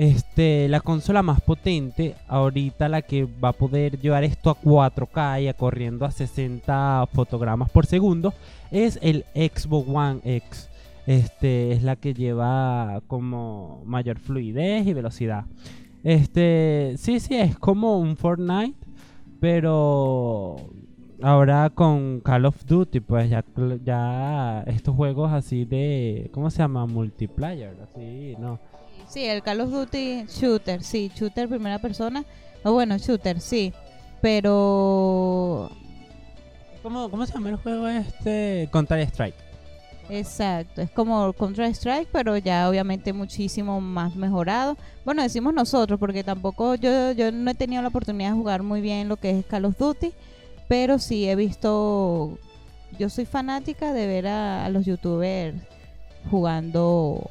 este, 0.00 0.66
la 0.68 0.80
consola 0.80 1.22
más 1.22 1.42
potente, 1.42 2.14
ahorita 2.26 2.88
la 2.88 3.02
que 3.02 3.24
va 3.24 3.50
a 3.50 3.52
poder 3.52 4.00
llevar 4.00 4.24
esto 4.24 4.48
a 4.48 4.58
4K 4.58 5.42
y 5.42 5.48
a 5.48 5.52
corriendo 5.52 6.06
a 6.06 6.10
60 6.10 7.06
fotogramas 7.12 7.70
por 7.70 7.84
segundo, 7.84 8.32
es 8.70 8.98
el 9.02 9.26
Xbox 9.34 9.88
One 9.88 10.20
X. 10.24 10.70
Este 11.06 11.72
es 11.72 11.82
la 11.82 11.96
que 11.96 12.14
lleva 12.14 13.02
como 13.08 13.82
mayor 13.84 14.18
fluidez 14.18 14.86
y 14.86 14.94
velocidad. 14.94 15.44
Este, 16.02 16.94
sí, 16.96 17.20
sí, 17.20 17.36
es 17.36 17.58
como 17.58 17.98
un 17.98 18.16
Fortnite, 18.16 18.78
pero 19.40 20.56
ahora 21.22 21.70
con 21.70 22.20
Call 22.20 22.46
of 22.46 22.64
Duty, 22.64 23.00
pues 23.00 23.28
ya, 23.28 23.44
ya 23.84 24.62
estos 24.66 24.96
juegos 24.96 25.32
así 25.32 25.64
de, 25.64 26.30
¿cómo 26.32 26.50
se 26.50 26.58
llama? 26.58 26.86
Multiplayer, 26.86 27.76
así, 27.82 28.34
no 28.38 28.58
Sí, 29.10 29.24
el 29.24 29.42
Call 29.42 29.60
of 29.60 29.70
Duty 29.70 30.26
Shooter, 30.28 30.84
sí, 30.84 31.10
shooter 31.12 31.48
primera 31.48 31.80
persona. 31.80 32.24
O 32.62 32.72
bueno, 32.72 32.96
shooter, 32.96 33.40
sí. 33.40 33.72
Pero. 34.20 35.68
¿Cómo, 36.80 37.10
¿Cómo 37.10 37.26
se 37.26 37.32
llama 37.32 37.50
el 37.50 37.56
juego 37.56 37.88
este? 37.88 38.68
Counter 38.70 39.00
Strike. 39.00 39.49
Exacto, 40.10 40.82
es 40.82 40.90
como 40.90 41.32
Counter 41.32 41.66
Strike, 41.66 42.08
pero 42.10 42.36
ya 42.36 42.68
obviamente 42.68 43.12
muchísimo 43.12 43.80
más 43.80 44.16
mejorado. 44.16 44.76
Bueno, 45.04 45.22
decimos 45.22 45.54
nosotros, 45.54 46.00
porque 46.00 46.24
tampoco 46.24 46.74
yo, 46.74 47.12
yo 47.12 47.30
no 47.30 47.50
he 47.50 47.54
tenido 47.54 47.80
la 47.82 47.88
oportunidad 47.88 48.30
de 48.30 48.36
jugar 48.36 48.62
muy 48.62 48.80
bien 48.80 49.08
lo 49.08 49.16
que 49.16 49.38
es 49.38 49.46
Call 49.46 49.66
of 49.66 49.78
Duty, 49.78 50.12
pero 50.68 50.98
sí 50.98 51.28
he 51.28 51.36
visto. 51.36 52.38
Yo 52.98 53.08
soy 53.08 53.24
fanática 53.24 53.92
de 53.92 54.06
ver 54.06 54.26
a 54.26 54.68
los 54.68 54.84
youtubers 54.84 55.56
jugando 56.28 57.30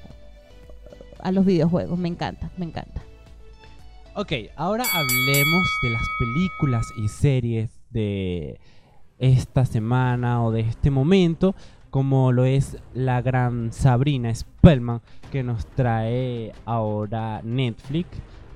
a 1.20 1.32
los 1.32 1.46
videojuegos. 1.46 2.00
Me 2.00 2.08
encanta, 2.08 2.50
me 2.58 2.66
encanta. 2.66 3.04
Ok, 4.16 4.34
ahora 4.56 4.84
hablemos 4.94 5.64
de 5.84 5.90
las 5.92 6.02
películas 6.20 6.86
y 6.98 7.08
series 7.08 7.70
de 7.90 8.60
esta 9.18 9.66
semana 9.66 10.44
o 10.44 10.52
de 10.52 10.62
este 10.62 10.90
momento, 10.90 11.56
como 11.90 12.32
lo 12.32 12.46
es 12.46 12.78
la 12.94 13.22
gran 13.22 13.72
Sabrina 13.72 14.34
Spellman 14.34 15.02
que 15.32 15.44
nos 15.44 15.66
trae 15.66 16.54
ahora 16.66 17.42
Netflix 17.44 18.08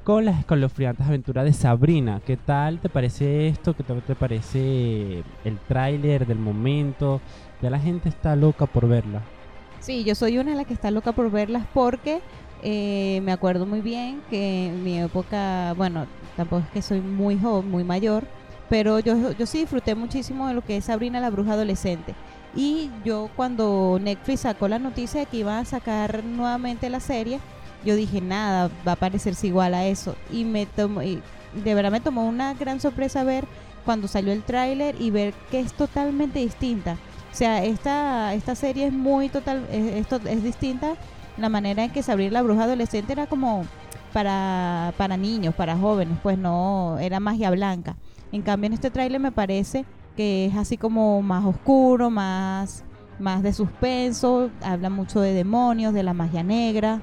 con 0.04 0.26
las 0.26 0.40
escalofriantes 0.40 1.08
aventuras 1.08 1.46
de 1.46 1.54
Sabrina. 1.54 2.22
¿Qué 2.26 2.36
tal 2.38 2.80
te 2.80 2.90
parece 2.90 3.48
esto? 3.48 3.76
¿Qué 3.76 3.84
tal 3.84 4.02
te 4.02 4.16
parece 4.16 5.24
el 5.46 5.58
tráiler 5.68 6.28
del 6.28 6.40
momento? 6.40 7.22
Ya 7.62 7.70
la 7.70 7.80
gente 7.80 8.10
está 8.10 8.36
loca 8.36 8.66
por 8.66 8.88
verla. 8.88 9.22
Sí, 9.80 10.04
yo 10.04 10.16
soy 10.16 10.38
una 10.38 10.52
de 10.52 10.58
las 10.58 10.66
que 10.66 10.74
está 10.74 10.92
loca 10.92 11.14
por 11.14 11.32
verlas 11.32 11.66
porque 11.74 12.22
eh, 12.64 13.22
me 13.24 13.32
acuerdo 13.32 13.66
muy 13.66 13.82
bien 13.82 14.22
que 14.30 14.68
en 14.68 14.84
mi 14.84 15.00
época, 15.00 15.74
bueno, 15.74 16.06
tampoco 16.36 16.64
es 16.66 16.72
que 16.72 16.82
soy 16.82 17.02
muy 17.02 17.38
joven, 17.38 17.70
muy 17.70 17.84
mayor, 17.84 18.24
pero 18.70 19.00
yo, 19.00 19.32
yo 19.32 19.46
sí 19.46 19.60
disfruté 19.60 19.96
muchísimo 19.96 20.48
de 20.48 20.54
lo 20.54 20.62
que 20.62 20.78
es 20.78 20.86
Sabrina 20.86 21.20
la 21.20 21.30
Bruja 21.30 21.54
Adolescente. 21.54 22.14
Y 22.56 22.90
yo 23.04 23.30
cuando 23.36 24.00
Netflix 24.02 24.42
sacó 24.42 24.68
la 24.68 24.80
noticia 24.80 25.22
de 25.22 25.26
que 25.26 25.38
iba 25.38 25.60
a 25.60 25.66
sacar 25.66 26.24
nuevamente 26.24 26.90
la 26.90 27.00
serie, 27.00 27.40
yo 27.84 27.96
dije, 27.96 28.22
nada, 28.22 28.70
va 28.88 28.94
a 28.94 28.98
parecerse 28.98 29.48
igual 29.48 29.74
a 29.74 29.86
eso. 29.86 30.16
Y 30.32 30.46
me 30.46 30.66
tomó, 30.66 31.02
y 31.02 31.22
de 31.64 31.76
verdad 31.76 31.92
me 31.92 32.00
tomó 32.00 32.26
una 32.26 32.54
gran 32.54 32.80
sorpresa 32.80 33.24
ver 33.24 33.46
cuando 33.86 34.08
salió 34.08 34.32
el 34.32 34.44
tráiler 34.44 35.00
y 35.02 35.12
ver 35.12 35.34
que 35.52 35.60
es 35.60 35.74
totalmente 35.74 36.40
distinta. 36.40 36.98
O 37.32 37.36
sea, 37.36 37.64
esta, 37.64 38.34
esta 38.34 38.56
serie 38.56 38.88
es 38.88 38.94
muy 38.94 39.30
total, 39.30 39.66
esto 39.72 40.20
es 40.26 40.44
distinta 40.44 40.94
la 41.38 41.50
manera 41.50 41.84
en 41.84 41.92
que 41.92 42.04
Sabrina 42.04 42.32
la 42.32 42.42
bruja 42.44 42.66
adolescente 42.66 43.14
era 43.14 43.26
como 43.26 43.66
para, 44.14 44.94
para 44.98 45.18
niños, 45.18 45.56
para 45.56 45.76
jóvenes, 45.76 46.18
pues 46.22 46.38
no 46.38 46.98
era 47.00 47.20
magia 47.20 47.50
blanca. 47.50 47.96
En 48.32 48.44
cambio 48.44 48.68
en 48.68 48.74
este 48.74 48.92
tráiler 48.92 49.20
me 49.20 49.32
parece 49.32 49.86
que 50.16 50.46
es 50.46 50.56
así 50.56 50.78
como 50.78 51.22
más 51.22 51.46
oscuro, 51.46 52.10
más, 52.10 52.84
más 53.20 53.44
de 53.44 53.54
suspenso, 53.54 54.50
habla 54.62 54.90
mucho 54.90 55.22
de 55.22 55.34
demonios, 55.34 55.94
de 55.94 56.04
la 56.04 56.14
magia 56.14 56.44
negra. 56.44 57.02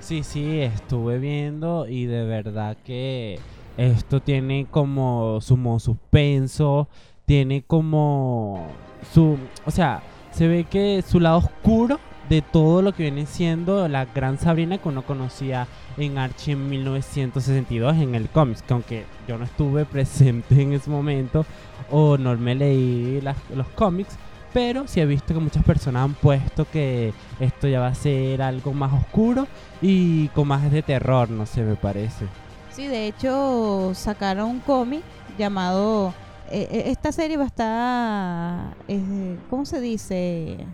Sí, 0.00 0.22
sí, 0.22 0.60
estuve 0.60 1.18
viendo 1.18 1.86
y 1.88 2.06
de 2.06 2.24
verdad 2.24 2.76
que 2.84 3.38
esto 3.76 4.20
tiene 4.20 4.66
como 4.70 5.40
sumo 5.40 5.78
suspenso, 5.78 6.88
tiene 7.24 7.62
como 7.62 8.66
su, 9.12 9.38
o 9.64 9.70
sea, 9.70 10.02
se 10.32 10.48
ve 10.48 10.64
que 10.64 11.02
su 11.06 11.20
lado 11.20 11.38
oscuro 11.38 12.00
de 12.32 12.40
todo 12.40 12.80
lo 12.80 12.94
que 12.94 13.02
viene 13.02 13.26
siendo 13.26 13.86
la 13.88 14.06
gran 14.06 14.38
Sabrina 14.38 14.78
que 14.78 14.88
uno 14.88 15.02
conocía 15.02 15.68
en 15.98 16.16
Archie 16.16 16.54
en 16.54 16.66
1962 16.70 17.98
en 17.98 18.14
el 18.14 18.30
cómics, 18.30 18.62
que 18.62 18.72
aunque 18.72 19.04
yo 19.28 19.36
no 19.36 19.44
estuve 19.44 19.84
presente 19.96 20.62
en 20.62 20.72
ese 20.72 20.88
momento 20.88 21.44
o 21.90 22.16
no 22.16 22.34
me 22.38 22.54
leí 22.54 23.20
los 23.20 23.68
cómics, 23.74 24.16
pero 24.50 24.88
sí 24.88 25.00
he 25.00 25.04
visto 25.04 25.34
que 25.34 25.40
muchas 25.40 25.62
personas 25.62 26.04
han 26.04 26.14
puesto 26.14 26.64
que 26.64 27.12
esto 27.38 27.68
ya 27.68 27.80
va 27.80 27.88
a 27.88 27.94
ser 27.94 28.40
algo 28.40 28.72
más 28.72 28.94
oscuro 28.94 29.46
y 29.82 30.28
con 30.28 30.48
más 30.48 30.72
de 30.72 30.80
terror, 30.80 31.28
no 31.28 31.44
sé, 31.44 31.60
me 31.60 31.76
parece. 31.76 32.24
Sí, 32.70 32.86
de 32.86 33.08
hecho 33.08 33.92
sacaron 33.94 34.48
un 34.48 34.60
cómic 34.60 35.02
llamado... 35.36 36.14
Eh, 36.50 36.66
eh, 36.70 36.82
esta 36.86 37.12
serie 37.12 37.36
va 37.36 37.44
a 37.44 37.46
estar... 37.46 38.74
Eh, 38.88 39.36
¿Cómo 39.50 39.66
se 39.66 39.82
dice? 39.82 40.66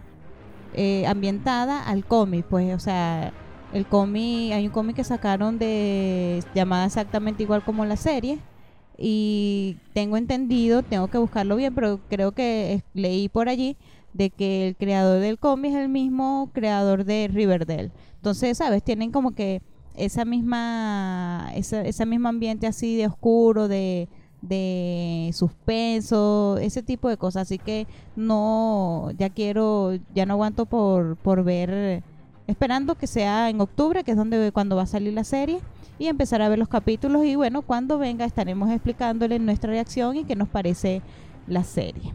Eh, 0.75 1.07
ambientada 1.07 1.83
al 1.83 2.05
cómic, 2.05 2.45
pues, 2.49 2.75
o 2.75 2.79
sea, 2.79 3.33
el 3.73 3.87
cómic, 3.87 4.53
hay 4.53 4.67
un 4.67 4.73
cómic 4.73 4.97
que 4.97 5.05
sacaron 5.05 5.59
de 5.59 6.43
llamada 6.55 6.87
exactamente 6.87 7.43
igual 7.43 7.65
como 7.65 7.85
la 7.85 7.97
serie 7.97 8.39
y 8.99 9.77
tengo 9.95 10.17
entendido, 10.17 10.83
tengo 10.83 11.09
que 11.09 11.19
buscarlo 11.19 11.57
bien, 11.57 11.75
pero 11.75 12.01
creo 12.09 12.33
que 12.33 12.83
leí 12.95 13.29
por 13.29 13.49
allí 13.49 13.77
de 14.13 14.31
que 14.31 14.69
el 14.69 14.77
creador 14.77 15.21
del 15.21 15.39
cómic 15.39 15.73
es 15.73 15.79
el 15.79 15.89
mismo 15.89 16.51
creador 16.53 17.05
de 17.05 17.29
Riverdale. 17.33 17.91
Entonces, 18.17 18.59
sabes, 18.59 18.83
tienen 18.83 19.13
como 19.13 19.33
que 19.33 19.63
esa 19.95 20.25
misma 20.25 21.51
esa, 21.55 21.83
ese 21.83 22.07
mismo 22.07 22.29
ambiente 22.29 22.67
así 22.67 22.97
de 22.97 23.07
oscuro, 23.07 23.69
de 23.69 24.09
de 24.43 25.31
suspenso, 25.35 26.59
ese 26.59 26.83
tipo 26.83 27.09
de 27.09 27.17
cosas. 27.17 27.43
Así 27.43 27.59
que 27.59 27.87
no, 28.17 29.11
ya 29.19 29.31
quiero, 29.31 29.93
ya 30.15 30.27
no 30.27 30.35
aguanto 30.35 30.67
por, 30.67 31.17
por 31.17 31.45
ver, 31.45 32.03
esperando 32.47 32.95
que 32.95 33.07
sea 33.07 33.51
en 33.51 33.61
octubre, 33.61 34.05
que 34.05 34.13
es 34.13 34.17
donde 34.17 34.53
cuando 34.53 34.77
va 34.77 34.83
a 34.83 34.87
salir 34.87 35.13
la 35.13 35.25
serie, 35.25 35.61
y 35.99 36.07
empezar 36.07 36.43
a 36.43 36.49
ver 36.49 36.59
los 36.59 36.69
capítulos. 36.69 37.25
Y 37.25 37.37
bueno, 37.37 37.63
cuando 37.63 37.99
venga 37.99 38.25
estaremos 38.25 38.71
explicándole 38.71 39.39
nuestra 39.39 39.71
reacción 39.71 40.17
y 40.17 40.25
qué 40.25 40.37
nos 40.37 40.49
parece 40.49 41.03
la 41.47 41.65
serie. 41.65 42.15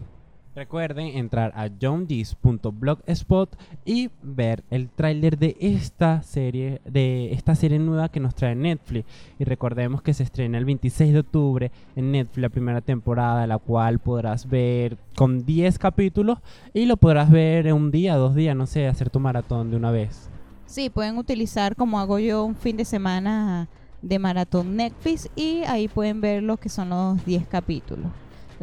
Recuerden 0.56 1.08
entrar 1.18 1.52
a 1.56 1.68
johndis.blogspot 1.82 3.58
y 3.86 4.12
ver 4.22 4.64
el 4.70 4.88
tráiler 4.88 5.40
de 5.40 5.58
esta 5.60 6.22
serie, 6.22 6.80
de 6.86 7.34
esta 7.34 7.56
serie 7.56 7.80
nueva 7.80 8.10
que 8.10 8.20
nos 8.20 8.36
trae 8.36 8.54
Netflix. 8.54 9.08
Y 9.40 9.46
recordemos 9.46 10.04
que 10.04 10.14
se 10.14 10.22
estrena 10.22 10.60
el 10.60 10.66
26 10.66 11.12
de 11.14 11.20
octubre 11.20 11.72
en 11.96 12.12
Netflix 12.12 12.42
la 12.42 12.50
primera 12.50 12.82
temporada, 12.82 13.48
la 13.48 13.58
cual 13.58 13.98
podrás 13.98 14.48
ver 14.48 14.98
con 15.16 15.44
10 15.44 15.80
capítulos 15.80 16.38
y 16.72 16.86
lo 16.86 16.98
podrás 16.98 17.32
ver 17.32 17.66
en 17.66 17.74
un 17.74 17.90
día, 17.90 18.16
dos 18.16 18.36
días, 18.36 18.56
no 18.56 18.68
sé, 18.68 18.86
hacer 18.86 19.10
tu 19.10 19.20
maratón 19.20 19.72
de 19.72 19.78
una 19.78 19.90
vez. 19.90 20.30
Sí, 20.68 20.92
pueden 20.92 21.18
utilizar 21.18 21.76
como 21.76 22.00
hago 22.00 22.20
yo 22.20 22.46
un 22.46 22.56
fin 22.56 22.78
de 22.78 22.86
semana 22.86 23.70
de 24.04 24.20
maratón 24.20 24.76
Netflix 24.76 25.30
y 25.36 25.64
ahí 25.64 25.88
pueden 25.88 26.22
ver 26.22 26.44
lo 26.44 26.58
que 26.58 26.70
son 26.70 26.90
los 26.90 27.26
10 27.26 27.48
capítulos. 27.48 28.12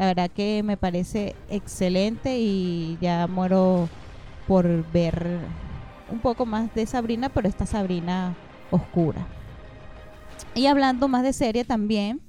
La 0.00 0.06
verdad 0.06 0.30
que 0.30 0.62
me 0.62 0.78
parece 0.78 1.36
excelente 1.50 2.38
y 2.38 2.96
ya 3.02 3.26
muero 3.26 3.86
por 4.48 4.90
ver 4.92 5.40
un 6.10 6.20
poco 6.20 6.46
más 6.46 6.74
de 6.74 6.86
Sabrina, 6.86 7.28
pero 7.28 7.46
esta 7.46 7.66
Sabrina 7.66 8.34
oscura. 8.70 9.26
Y 10.54 10.64
hablando 10.64 11.06
más 11.06 11.22
de 11.22 11.34
serie 11.34 11.66
también, 11.66 12.22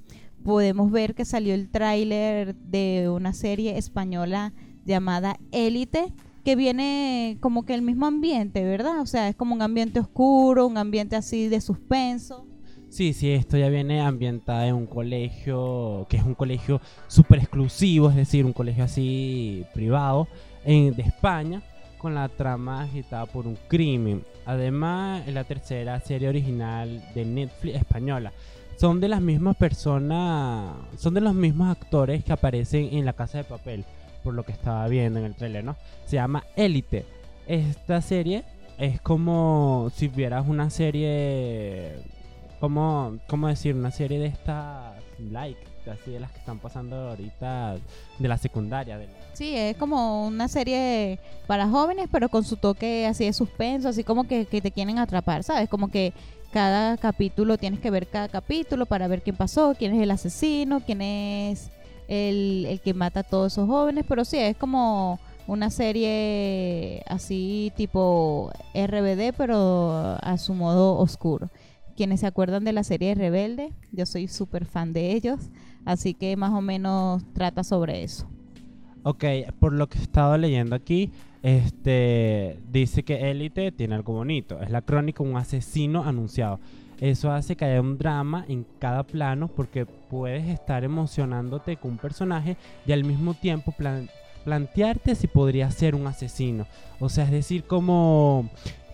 podemos 0.44 0.92
ver 0.92 1.16
que 1.16 1.24
salió 1.24 1.54
el 1.54 1.70
tráiler 1.70 2.56
de 2.56 3.08
una 3.08 3.32
serie 3.32 3.78
española 3.78 4.52
llamada 4.84 5.38
Élite, 5.54 6.14
que 6.44 6.58
viene 6.58 7.38
como 7.40 7.64
que 7.64 7.74
el 7.74 7.84
mismo 7.84 8.06
ambiente, 8.06 8.66
¿verdad? 8.66 9.00
O 9.00 9.06
sea, 9.06 9.30
es 9.30 9.36
como 9.38 9.56
un 9.56 9.62
ambiente 9.62 10.02
oscuro, 10.02 10.68
un 10.68 10.78
ambiente 10.78 11.16
así 11.16 11.48
de 11.48 11.62
suspenso. 11.62 12.51
Sí, 12.92 13.14
sí, 13.14 13.32
esto 13.32 13.58
ya 13.58 13.70
viene 13.70 14.02
ambientada 14.02 14.68
en 14.68 14.76
un 14.76 14.86
colegio 14.86 16.06
que 16.10 16.18
es 16.18 16.24
un 16.24 16.36
colegio 16.36 16.82
súper 17.08 17.40
exclusivo, 17.40 18.10
es 18.10 18.18
decir, 18.18 18.46
un 18.46 18.52
colegio 18.52 18.84
así 18.84 19.66
privado 19.74 20.28
en, 20.66 20.94
de 20.94 21.04
España, 21.04 21.62
con 21.98 22.16
la 22.16 22.28
trama 22.28 22.82
agitada 22.82 23.28
por 23.28 23.48
un 23.48 23.58
crimen. 23.70 24.26
Además, 24.46 25.26
es 25.26 25.34
la 25.34 25.46
tercera 25.46 26.02
serie 26.02 26.28
original 26.28 27.02
de 27.16 27.24
Netflix 27.24 27.78
española. 27.78 28.34
Son 28.76 29.00
de 29.00 29.08
las 29.08 29.22
mismas 29.22 29.56
personas, 29.56 30.76
son 30.98 31.14
de 31.14 31.22
los 31.22 31.34
mismos 31.34 31.70
actores 31.70 32.26
que 32.26 32.34
aparecen 32.34 32.90
en 32.92 33.06
La 33.06 33.14
Casa 33.14 33.38
de 33.38 33.46
Papel, 33.46 33.86
por 34.22 34.34
lo 34.34 34.44
que 34.44 34.52
estaba 34.52 34.86
viendo 34.90 35.18
en 35.18 35.26
el 35.28 35.36
trailer, 35.36 35.64
¿no? 35.64 35.78
Se 36.08 36.18
llama 36.18 36.44
Élite. 36.58 37.06
Esta 37.48 38.02
serie 38.02 38.44
es 38.78 39.00
como 39.00 39.90
si 39.96 40.10
vieras 40.10 40.46
una 40.46 40.70
serie 40.70 42.21
como, 42.62 43.18
¿cómo 43.28 43.48
decir? 43.48 43.76
Una 43.76 43.90
serie 43.90 44.20
de 44.20 44.28
estas 44.28 44.94
like, 45.32 45.60
así 45.92 46.12
de 46.12 46.20
las 46.20 46.32
que 46.32 46.38
están 46.38 46.60
pasando 46.60 46.96
ahorita 46.96 47.76
de 48.20 48.28
la 48.28 48.38
secundaria. 48.38 49.00
De 49.00 49.10
Sí, 49.34 49.58
es 49.58 49.76
como 49.78 50.28
una 50.28 50.48
serie 50.48 51.20
para 51.48 51.68
jóvenes, 51.68 52.08
pero 52.12 52.30
con 52.30 52.44
su 52.44 52.58
toque 52.58 53.08
así 53.08 53.26
de 53.26 53.34
suspenso, 53.34 53.90
así 53.90 54.04
como 54.04 54.26
que, 54.26 54.46
que 54.46 54.62
te 54.62 54.72
quieren 54.72 55.00
atrapar, 55.00 55.44
¿sabes? 55.44 55.68
Como 55.70 55.90
que 55.90 56.14
cada 56.52 56.98
capítulo 56.98 57.58
tienes 57.58 57.80
que 57.80 57.90
ver 57.90 58.08
cada 58.08 58.30
capítulo 58.30 58.86
para 58.86 59.08
ver 59.08 59.24
quién 59.24 59.36
pasó, 59.36 59.74
quién 59.78 59.96
es 59.96 60.04
el 60.04 60.12
asesino, 60.12 60.82
quién 60.82 61.02
es 61.02 61.72
el, 62.08 62.68
el 62.70 62.80
que 62.80 62.94
mata 62.94 63.22
a 63.22 63.24
todos 63.24 63.54
esos 63.54 63.68
jóvenes, 63.68 64.06
pero 64.08 64.24
sí, 64.24 64.38
es 64.38 64.56
como 64.56 65.20
una 65.48 65.72
serie 65.72 67.02
así 67.08 67.74
tipo 67.76 68.52
RBD, 68.76 69.34
pero 69.36 70.20
a 70.22 70.38
su 70.38 70.54
modo 70.54 71.00
oscuro 71.00 71.50
quienes 71.96 72.22
se 72.22 72.28
acuerdan 72.28 72.64
de 72.64 72.74
la 72.74 72.84
serie 72.84 73.16
Rebelde, 73.16 73.74
yo 73.92 74.06
soy 74.06 74.28
súper 74.28 74.66
fan 74.66 74.94
de 74.94 75.14
ellos, 75.14 75.40
así 75.86 76.14
que 76.14 76.36
más 76.36 76.52
o 76.52 76.62
menos 76.62 77.24
trata 77.34 77.64
sobre 77.64 78.04
eso. 78.04 78.28
Ok, 79.04 79.26
por 79.60 79.74
lo 79.74 79.90
que 79.90 79.98
he 79.98 80.02
estado 80.02 80.38
leyendo 80.38 80.76
aquí, 80.76 81.12
este 81.42 82.60
dice 82.72 83.04
que 83.04 83.32
Élite 83.32 83.72
tiene 83.72 83.96
algo 83.96 84.14
bonito, 84.14 84.62
es 84.62 84.70
la 84.70 84.82
crónica 84.82 85.24
de 85.24 85.30
un 85.30 85.38
asesino 85.38 86.04
anunciado. 86.04 86.60
Eso 87.00 87.32
hace 87.32 87.56
que 87.56 87.66
haya 87.66 87.82
un 87.82 87.98
drama 87.98 88.46
en 88.48 88.64
cada 88.78 89.02
plano 89.02 89.48
porque 89.48 89.88
puedes 89.88 90.48
estar 90.48 90.84
emocionándote 90.84 91.78
con 91.78 91.92
un 91.92 91.98
personaje 91.98 92.58
y 92.86 92.92
al 92.92 93.04
mismo 93.04 93.34
tiempo 93.34 93.74
plantearte 94.46 95.16
si 95.16 95.26
podría 95.26 95.72
ser 95.72 95.96
un 95.96 96.06
asesino. 96.06 96.68
O 97.00 97.10
sea, 97.10 97.24
es 97.24 97.32
decir, 97.32 97.64
como 97.64 98.52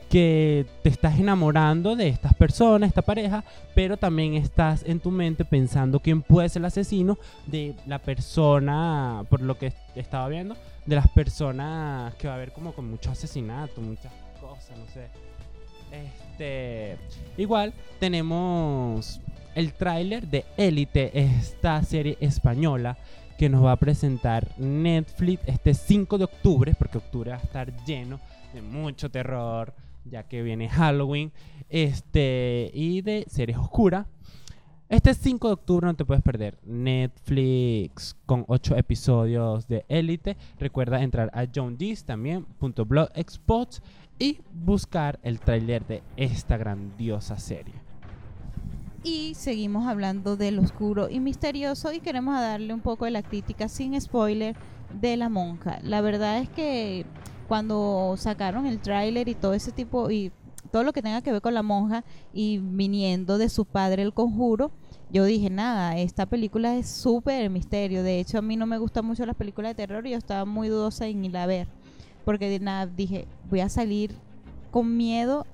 que 0.09 0.65
te 0.83 0.89
estás 0.89 1.19
enamorando 1.19 1.95
de 1.95 2.07
estas 2.07 2.33
personas, 2.33 2.89
esta 2.89 3.01
pareja, 3.01 3.43
pero 3.75 3.97
también 3.97 4.35
estás 4.35 4.83
en 4.85 4.99
tu 4.99 5.11
mente 5.11 5.45
pensando 5.45 5.99
quién 5.99 6.21
puede 6.21 6.49
ser 6.49 6.61
el 6.61 6.65
asesino 6.65 7.17
de 7.45 7.75
la 7.85 7.99
persona, 7.99 9.25
por 9.29 9.41
lo 9.41 9.57
que 9.57 9.73
estaba 9.95 10.27
viendo, 10.29 10.55
de 10.85 10.95
las 10.95 11.07
personas 11.09 12.15
que 12.15 12.27
va 12.27 12.33
a 12.33 12.37
haber 12.37 12.53
como 12.53 12.73
con 12.73 12.89
mucho 12.89 13.11
asesinato, 13.11 13.81
muchas 13.81 14.13
cosas, 14.39 14.77
no 14.77 14.85
sé. 14.87 15.07
Este, 15.91 16.97
igual 17.37 17.73
tenemos 17.99 19.19
el 19.55 19.73
tráiler 19.73 20.27
de 20.27 20.45
Élite, 20.57 21.11
esta 21.13 21.81
serie 21.83 22.17
española 22.21 22.97
que 23.37 23.49
nos 23.49 23.63
va 23.63 23.73
a 23.73 23.77
presentar 23.77 24.47
Netflix 24.57 25.43
este 25.45 25.73
5 25.73 26.17
de 26.17 26.23
octubre, 26.23 26.75
porque 26.77 26.97
octubre 26.97 27.31
va 27.31 27.37
a 27.37 27.41
estar 27.41 27.71
lleno 27.85 28.19
de 28.53 28.61
mucho 28.61 29.09
terror, 29.09 29.73
ya 30.09 30.23
que 30.23 30.43
viene 30.43 30.69
Halloween, 30.69 31.31
este, 31.69 32.71
y 32.73 33.01
de 33.01 33.25
series 33.27 33.57
oscuras. 33.57 34.07
Este 34.89 35.13
5 35.13 35.47
de 35.47 35.53
octubre 35.53 35.85
no 35.85 35.95
te 35.95 36.05
puedes 36.05 36.23
perder 36.23 36.57
Netflix 36.63 38.15
con 38.25 38.45
8 38.47 38.77
episodios 38.77 39.67
de 39.67 39.83
Élite. 39.89 40.37
Recuerda 40.59 41.03
entrar 41.03 41.29
a 41.33 41.45
John 41.53 41.77
también, 42.05 42.45
y 44.19 44.39
buscar 44.53 45.19
el 45.23 45.39
tráiler 45.39 45.85
de 45.85 46.03
esta 46.15 46.55
grandiosa 46.57 47.37
serie. 47.37 47.73
Y 49.03 49.35
seguimos 49.35 49.87
hablando 49.87 50.37
del 50.37 50.59
oscuro 50.59 51.09
y 51.09 51.19
misterioso 51.19 51.91
y 51.93 51.99
queremos 51.99 52.39
darle 52.39 52.73
un 52.73 52.81
poco 52.81 53.05
de 53.05 53.11
la 53.11 53.23
crítica 53.23 53.67
sin 53.67 53.99
spoiler 53.99 54.55
de 54.99 55.17
la 55.17 55.29
monja. 55.29 55.79
La 55.83 56.01
verdad 56.01 56.39
es 56.39 56.49
que 56.49 57.05
cuando 57.47 58.15
sacaron 58.17 58.65
el 58.65 58.79
tráiler 58.79 59.27
y 59.29 59.36
todo 59.36 59.53
ese 59.53 59.71
tipo 59.71 60.12
y 60.12 60.31
todo 60.71 60.83
lo 60.83 60.93
que 60.93 61.01
tenga 61.01 61.21
que 61.21 61.31
ver 61.31 61.41
con 61.41 61.53
la 61.53 61.63
monja 61.63 62.03
y 62.33 62.60
viniendo 62.60 63.38
de 63.38 63.49
su 63.49 63.65
padre 63.65 64.03
el 64.03 64.13
conjuro, 64.13 64.71
yo 65.10 65.23
dije, 65.23 65.49
nada, 65.49 65.97
esta 65.97 66.25
película 66.25 66.75
es 66.75 66.89
súper 66.89 67.49
misterio. 67.49 68.03
De 68.03 68.19
hecho, 68.19 68.39
a 68.39 68.41
mí 68.41 68.57
no 68.57 68.65
me 68.65 68.77
gustan 68.77 69.05
mucho 69.05 69.25
las 69.25 69.36
películas 69.36 69.71
de 69.71 69.75
terror 69.75 70.05
y 70.05 70.12
yo 70.12 70.17
estaba 70.17 70.43
muy 70.45 70.67
dudosa 70.67 71.07
en 71.07 71.23
ir 71.23 71.38
a 71.38 71.45
ver. 71.45 71.67
Porque 72.25 72.60
nada, 72.60 72.88
dije, 72.88 73.25
voy 73.49 73.62
a 73.62 73.69
salir 73.69 74.12
con 74.69 74.97
miedo 74.97 75.45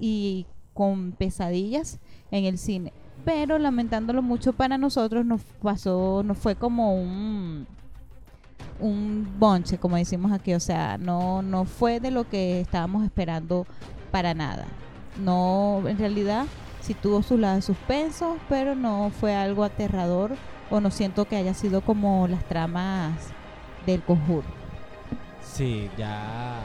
y 0.00 0.46
con 0.72 1.12
pesadillas 1.12 2.00
en 2.30 2.46
el 2.46 2.56
cine. 2.56 2.94
Pero 3.24 3.58
lamentándolo 3.58 4.22
mucho 4.22 4.54
para 4.54 4.78
nosotros, 4.78 5.26
nos 5.26 5.42
pasó, 5.62 6.22
nos 6.24 6.38
fue 6.38 6.56
como 6.56 6.94
un 6.94 7.66
un 8.82 9.34
bonche, 9.38 9.78
como 9.78 9.96
decimos 9.96 10.32
aquí, 10.32 10.52
o 10.54 10.60
sea, 10.60 10.98
no, 10.98 11.40
no 11.40 11.64
fue 11.64 12.00
de 12.00 12.10
lo 12.10 12.28
que 12.28 12.60
estábamos 12.60 13.04
esperando 13.04 13.66
para 14.10 14.34
nada. 14.34 14.66
No, 15.18 15.82
en 15.86 15.98
realidad, 15.98 16.46
sí 16.80 16.94
tuvo 16.94 17.22
su 17.22 17.38
lado 17.38 17.56
de 17.56 17.62
suspenso, 17.62 18.36
pero 18.48 18.74
no 18.74 19.10
fue 19.10 19.34
algo 19.34 19.64
aterrador 19.64 20.32
o 20.70 20.80
no 20.80 20.90
siento 20.90 21.26
que 21.26 21.36
haya 21.36 21.54
sido 21.54 21.80
como 21.80 22.26
las 22.28 22.44
tramas 22.44 23.12
del 23.86 24.02
conjuro. 24.02 24.46
Sí, 25.42 25.88
ya, 25.96 26.60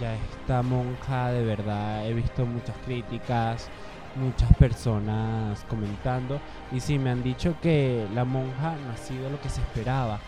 ya 0.00 0.14
esta 0.14 0.62
monja 0.62 1.30
de 1.30 1.44
verdad 1.44 2.06
he 2.06 2.14
visto 2.14 2.46
muchas 2.46 2.76
críticas, 2.84 3.68
muchas 4.16 4.54
personas 4.56 5.64
comentando 5.68 6.40
y 6.72 6.80
sí 6.80 6.98
me 6.98 7.10
han 7.10 7.22
dicho 7.22 7.54
que 7.60 8.06
la 8.14 8.24
monja 8.24 8.76
no 8.84 8.92
ha 8.92 8.96
sido 8.96 9.28
lo 9.30 9.40
que 9.40 9.48
se 9.48 9.60
esperaba 9.60 10.20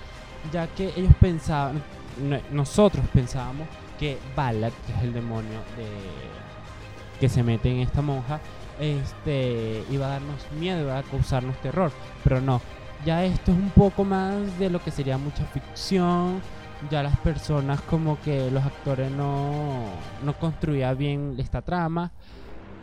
ya 0.52 0.66
que 0.68 0.92
ellos 0.96 1.12
pensaban, 1.20 1.82
nosotros 2.50 3.04
pensábamos 3.12 3.68
que 3.98 4.18
Balak, 4.34 4.72
que 4.86 4.92
es 4.92 5.02
el 5.02 5.12
demonio 5.12 5.60
de, 5.76 5.86
que 7.20 7.28
se 7.28 7.42
mete 7.42 7.70
en 7.70 7.80
esta 7.80 8.02
monja, 8.02 8.40
este, 8.80 9.84
iba 9.90 10.06
a 10.06 10.10
darnos 10.10 10.50
miedo, 10.58 10.80
iba 10.80 10.98
a 10.98 11.02
causarnos 11.02 11.56
terror, 11.58 11.92
pero 12.24 12.40
no. 12.40 12.60
Ya 13.04 13.24
esto 13.24 13.52
es 13.52 13.58
un 13.58 13.70
poco 13.70 14.04
más 14.04 14.58
de 14.58 14.70
lo 14.70 14.82
que 14.82 14.90
sería 14.90 15.18
mucha 15.18 15.44
ficción. 15.44 16.40
Ya 16.90 17.02
las 17.02 17.16
personas 17.18 17.80
como 17.82 18.18
que 18.20 18.50
los 18.50 18.64
actores 18.64 19.10
no, 19.10 19.84
no 20.24 20.32
construían 20.38 20.96
bien 20.96 21.34
esta 21.38 21.60
trama. 21.60 22.10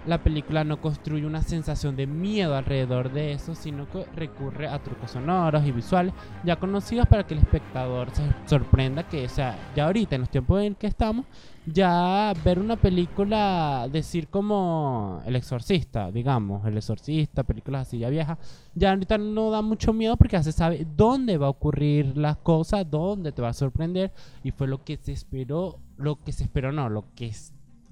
La 0.07 0.23
película 0.23 0.63
no 0.63 0.79
construye 0.79 1.25
una 1.25 1.41
sensación 1.41 1.95
de 1.95 2.07
miedo 2.07 2.55
alrededor 2.55 3.11
de 3.11 3.33
eso, 3.33 3.53
sino 3.55 3.89
que 3.89 4.05
recurre 4.15 4.67
a 4.67 4.81
trucos 4.81 5.11
sonoros 5.11 5.65
y 5.65 5.71
visuales 5.71 6.13
ya 6.45 6.55
conocidos 6.55 7.07
para 7.07 7.27
que 7.27 7.33
el 7.33 7.41
espectador 7.41 8.09
se 8.11 8.23
sorprenda 8.45 9.07
que, 9.07 9.27
sea, 9.27 9.57
ya 9.75 9.85
ahorita 9.85 10.15
en 10.15 10.21
los 10.21 10.29
tiempos 10.29 10.63
en 10.63 10.75
que 10.75 10.87
estamos, 10.87 11.25
ya 11.65 12.33
ver 12.45 12.59
una 12.59 12.77
película, 12.77 13.87
decir 13.91 14.29
como 14.29 15.21
El 15.25 15.35
Exorcista, 15.35 16.09
digamos, 16.09 16.65
El 16.65 16.77
Exorcista, 16.77 17.43
películas 17.43 17.87
así 17.87 17.99
ya 17.99 18.09
viejas, 18.09 18.37
ya 18.73 18.91
ahorita 18.91 19.17
no 19.17 19.51
da 19.51 19.61
mucho 19.61 19.91
miedo 19.91 20.15
porque 20.15 20.37
ya 20.37 20.43
se 20.43 20.53
sabe 20.53 20.87
dónde 20.95 21.37
va 21.37 21.47
a 21.47 21.51
ocurrir 21.51 22.17
las 22.17 22.37
cosas, 22.37 22.89
dónde 22.89 23.33
te 23.33 23.41
va 23.41 23.49
a 23.49 23.53
sorprender 23.53 24.13
y 24.43 24.51
fue 24.51 24.67
lo 24.67 24.83
que 24.85 24.95
se 24.95 25.11
esperó, 25.11 25.79
lo 25.97 26.23
que 26.23 26.31
se 26.31 26.43
esperó 26.43 26.71
no, 26.71 26.89
lo 26.89 27.13
que 27.13 27.33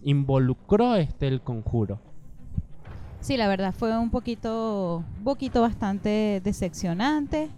involucró 0.05 0.95
este 0.95 1.27
el 1.27 1.41
conjuro. 1.41 1.99
Sí, 3.19 3.37
la 3.37 3.47
verdad 3.47 3.73
fue 3.77 3.97
un 3.97 4.11
poquito, 4.11 5.03
un 5.17 5.23
poquito 5.23 5.61
bastante 5.61 6.41
decepcionante 6.43 7.49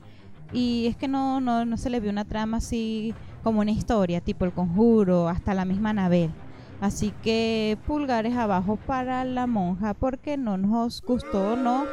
y 0.53 0.87
es 0.87 0.95
que 0.95 1.09
no, 1.09 1.41
no, 1.41 1.65
no 1.65 1.77
se 1.77 1.89
le 1.89 1.99
vio 1.99 2.09
una 2.09 2.23
trama 2.23 2.57
así 2.57 3.13
como 3.43 3.59
una 3.59 3.71
historia, 3.71 4.21
tipo 4.21 4.45
el 4.45 4.53
conjuro, 4.53 5.27
hasta 5.27 5.53
la 5.53 5.65
misma 5.65 5.89
Anabel. 5.89 6.31
Así 6.79 7.11
que 7.21 7.77
pulgares 7.85 8.35
abajo 8.37 8.77
para 8.77 9.25
la 9.25 9.45
monja 9.45 9.93
porque 9.93 10.37
no 10.37 10.57
nos 10.57 11.01
gustó, 11.01 11.57
no, 11.57 11.83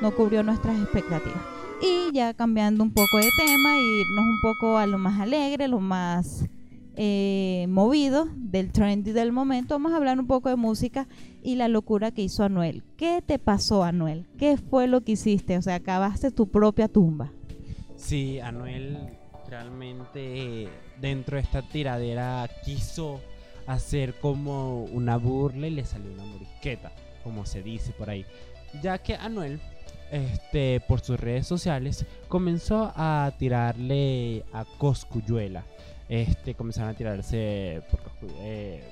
no 0.00 0.14
cubrió 0.14 0.44
nuestras 0.44 0.78
expectativas. 0.80 1.40
Y 1.82 2.12
ya 2.12 2.34
cambiando 2.34 2.84
un 2.84 2.92
poco 2.92 3.16
de 3.16 3.28
tema, 3.36 3.76
irnos 3.76 4.26
un 4.26 4.40
poco 4.42 4.78
a 4.78 4.86
lo 4.86 4.98
más 4.98 5.18
alegre, 5.18 5.66
lo 5.66 5.80
más 5.80 6.48
eh, 6.96 7.66
del 8.36 8.72
trendy 8.72 9.12
del 9.12 9.32
momento, 9.32 9.74
vamos 9.74 9.92
a 9.92 9.96
hablar 9.96 10.18
un 10.18 10.26
poco 10.26 10.48
de 10.48 10.56
música 10.56 11.08
y 11.42 11.56
la 11.56 11.68
locura 11.68 12.10
que 12.10 12.22
hizo 12.22 12.42
Anuel. 12.42 12.82
¿Qué 12.96 13.22
te 13.24 13.38
pasó, 13.38 13.84
Anuel? 13.84 14.26
¿Qué 14.38 14.56
fue 14.56 14.86
lo 14.86 15.02
que 15.02 15.12
hiciste? 15.12 15.58
O 15.58 15.62
sea, 15.62 15.76
acabaste 15.76 16.30
tu 16.30 16.48
propia 16.48 16.88
tumba. 16.88 17.32
Sí, 17.96 18.40
Anuel 18.40 18.98
realmente 19.48 20.68
dentro 21.00 21.36
de 21.36 21.42
esta 21.42 21.62
tiradera 21.62 22.48
quiso 22.64 23.20
hacer 23.66 24.14
como 24.14 24.84
una 24.84 25.16
burla 25.16 25.66
y 25.66 25.70
le 25.70 25.84
salió 25.84 26.12
una 26.12 26.24
morisqueta, 26.24 26.92
como 27.22 27.46
se 27.46 27.62
dice 27.62 27.92
por 27.92 28.10
ahí. 28.10 28.24
Ya 28.82 28.98
que 28.98 29.14
Anuel, 29.14 29.60
este, 30.10 30.80
por 30.86 31.00
sus 31.00 31.18
redes 31.18 31.46
sociales, 31.46 32.04
comenzó 32.28 32.92
a 32.96 33.32
tirarle 33.38 34.44
a 34.52 34.64
Coscuyuela. 34.78 35.64
Este, 36.08 36.54
comenzaron 36.54 36.90
a 36.90 36.94
tirarse 36.94 37.82
eh, 38.40 38.84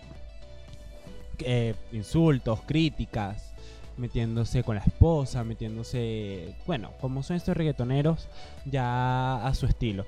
eh, 1.38 1.74
insultos, 1.92 2.60
críticas, 2.66 3.52
metiéndose 3.96 4.62
con 4.62 4.76
la 4.76 4.82
esposa, 4.82 5.44
metiéndose, 5.44 6.54
bueno, 6.66 6.92
como 7.00 7.22
son 7.22 7.36
estos 7.36 7.56
reggaetoneros, 7.56 8.28
ya 8.64 9.46
a 9.46 9.54
su 9.54 9.66
estilo. 9.66 10.06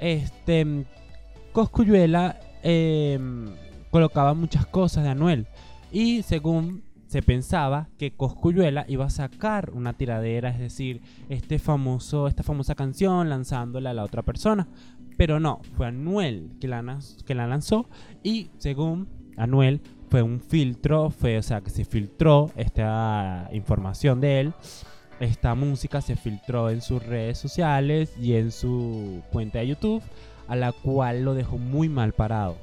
Este, 0.00 0.84
Coscuyuela 1.52 2.38
em, 2.62 3.48
colocaba 3.90 4.34
muchas 4.34 4.66
cosas 4.66 5.04
de 5.04 5.10
Anuel 5.10 5.46
y 5.90 6.22
según 6.22 6.84
se 7.06 7.22
pensaba 7.22 7.88
que 7.98 8.12
Coscuyuela 8.12 8.84
iba 8.86 9.06
a 9.06 9.10
sacar 9.10 9.70
una 9.72 9.94
tiradera, 9.94 10.50
es 10.50 10.58
decir, 10.58 11.00
este 11.30 11.58
famoso, 11.58 12.28
esta 12.28 12.42
famosa 12.42 12.74
canción 12.74 13.30
lanzándola 13.30 13.90
a 13.90 13.94
la 13.94 14.04
otra 14.04 14.22
persona. 14.22 14.68
Pero 15.18 15.40
no, 15.40 15.60
fue 15.76 15.88
Anuel 15.88 16.52
que 16.60 16.68
la, 16.68 16.98
que 17.26 17.34
la 17.34 17.46
lanzó 17.46 17.90
y 18.22 18.50
según 18.56 19.08
Anuel 19.36 19.82
fue 20.08 20.22
un 20.22 20.40
filtro, 20.40 21.10
fue, 21.10 21.36
o 21.36 21.42
sea, 21.42 21.60
que 21.60 21.70
se 21.70 21.84
filtró 21.84 22.50
esta 22.56 23.50
información 23.52 24.20
de 24.20 24.40
él. 24.40 24.54
Esta 25.20 25.54
música 25.54 26.00
se 26.00 26.16
filtró 26.16 26.70
en 26.70 26.80
sus 26.80 27.04
redes 27.04 27.36
sociales 27.36 28.14
y 28.18 28.34
en 28.34 28.52
su 28.52 29.22
cuenta 29.32 29.58
de 29.58 29.66
YouTube 29.66 30.02
a 30.46 30.54
la 30.54 30.70
cual 30.72 31.24
lo 31.24 31.34
dejó 31.34 31.58
muy 31.58 31.88
mal 31.88 32.12
parado. 32.12 32.56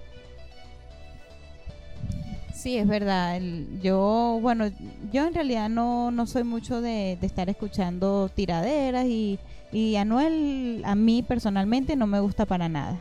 Sí, 2.54 2.78
es 2.78 2.88
verdad. 2.88 3.40
yo, 3.82 4.40
bueno, 4.42 4.72
yo 5.12 5.28
en 5.28 5.34
realidad 5.34 5.70
no, 5.70 6.10
no 6.10 6.26
soy 6.26 6.44
mucho 6.44 6.82
de, 6.82 7.14
estar 7.22 7.50
escuchando 7.50 8.30
tiraderas 8.34 9.06
y, 9.06 9.38
y 9.72 9.96
Anuel 9.96 10.82
a 10.86 10.96
mí 10.96 11.24
personalmente 11.24 11.96
no 11.96 12.08
me 12.08 12.20
gusta 12.20 12.46
para 12.46 12.70
nada. 12.70 13.00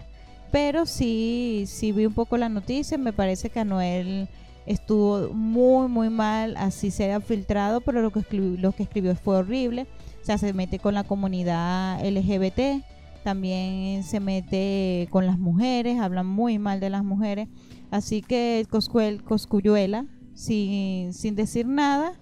Pero 0.51 0.87
sí, 0.87 1.65
sí 1.67 1.93
vi 1.93 2.07
un 2.07 2.15
poco 2.15 2.37
la 2.37 2.49
noticia, 2.49 2.97
me 2.99 3.13
parece 3.13 3.51
que 3.51 3.61
Anuel 3.61 4.29
estuvo 4.67 5.33
muy, 5.33 5.89
muy 5.89 6.11
mal, 6.11 6.57
así 6.57 6.91
se 6.91 7.13
ha 7.13 7.21
filtrado, 7.21 7.81
pero 7.81 8.03
lo 8.03 8.11
que, 8.11 8.21
escribió, 8.21 8.61
lo 8.61 8.73
que 8.73 8.85
escribió 8.85 9.15
fue 9.17 9.37
horrible. 9.37 9.87
O 10.23 10.25
sea, 10.25 10.39
se 10.39 10.53
mete 10.53 10.79
con 10.79 10.95
la 10.95 11.05
comunidad 11.05 12.01
LGBT 12.05 12.85
también 13.25 14.05
se 14.05 14.21
mete 14.21 15.09
con 15.11 15.27
las 15.27 15.39
mujeres, 15.39 15.99
habla 15.99 16.23
muy 16.23 16.59
mal 16.59 16.79
de 16.79 16.91
las 16.91 17.03
mujeres. 17.03 17.49
Así 17.91 18.21
que 18.21 18.67
Coscuel, 18.71 19.25
Coscuyuela, 19.25 20.07
sin, 20.35 21.15
sin 21.15 21.35
decir 21.35 21.67
nada, 21.67 22.13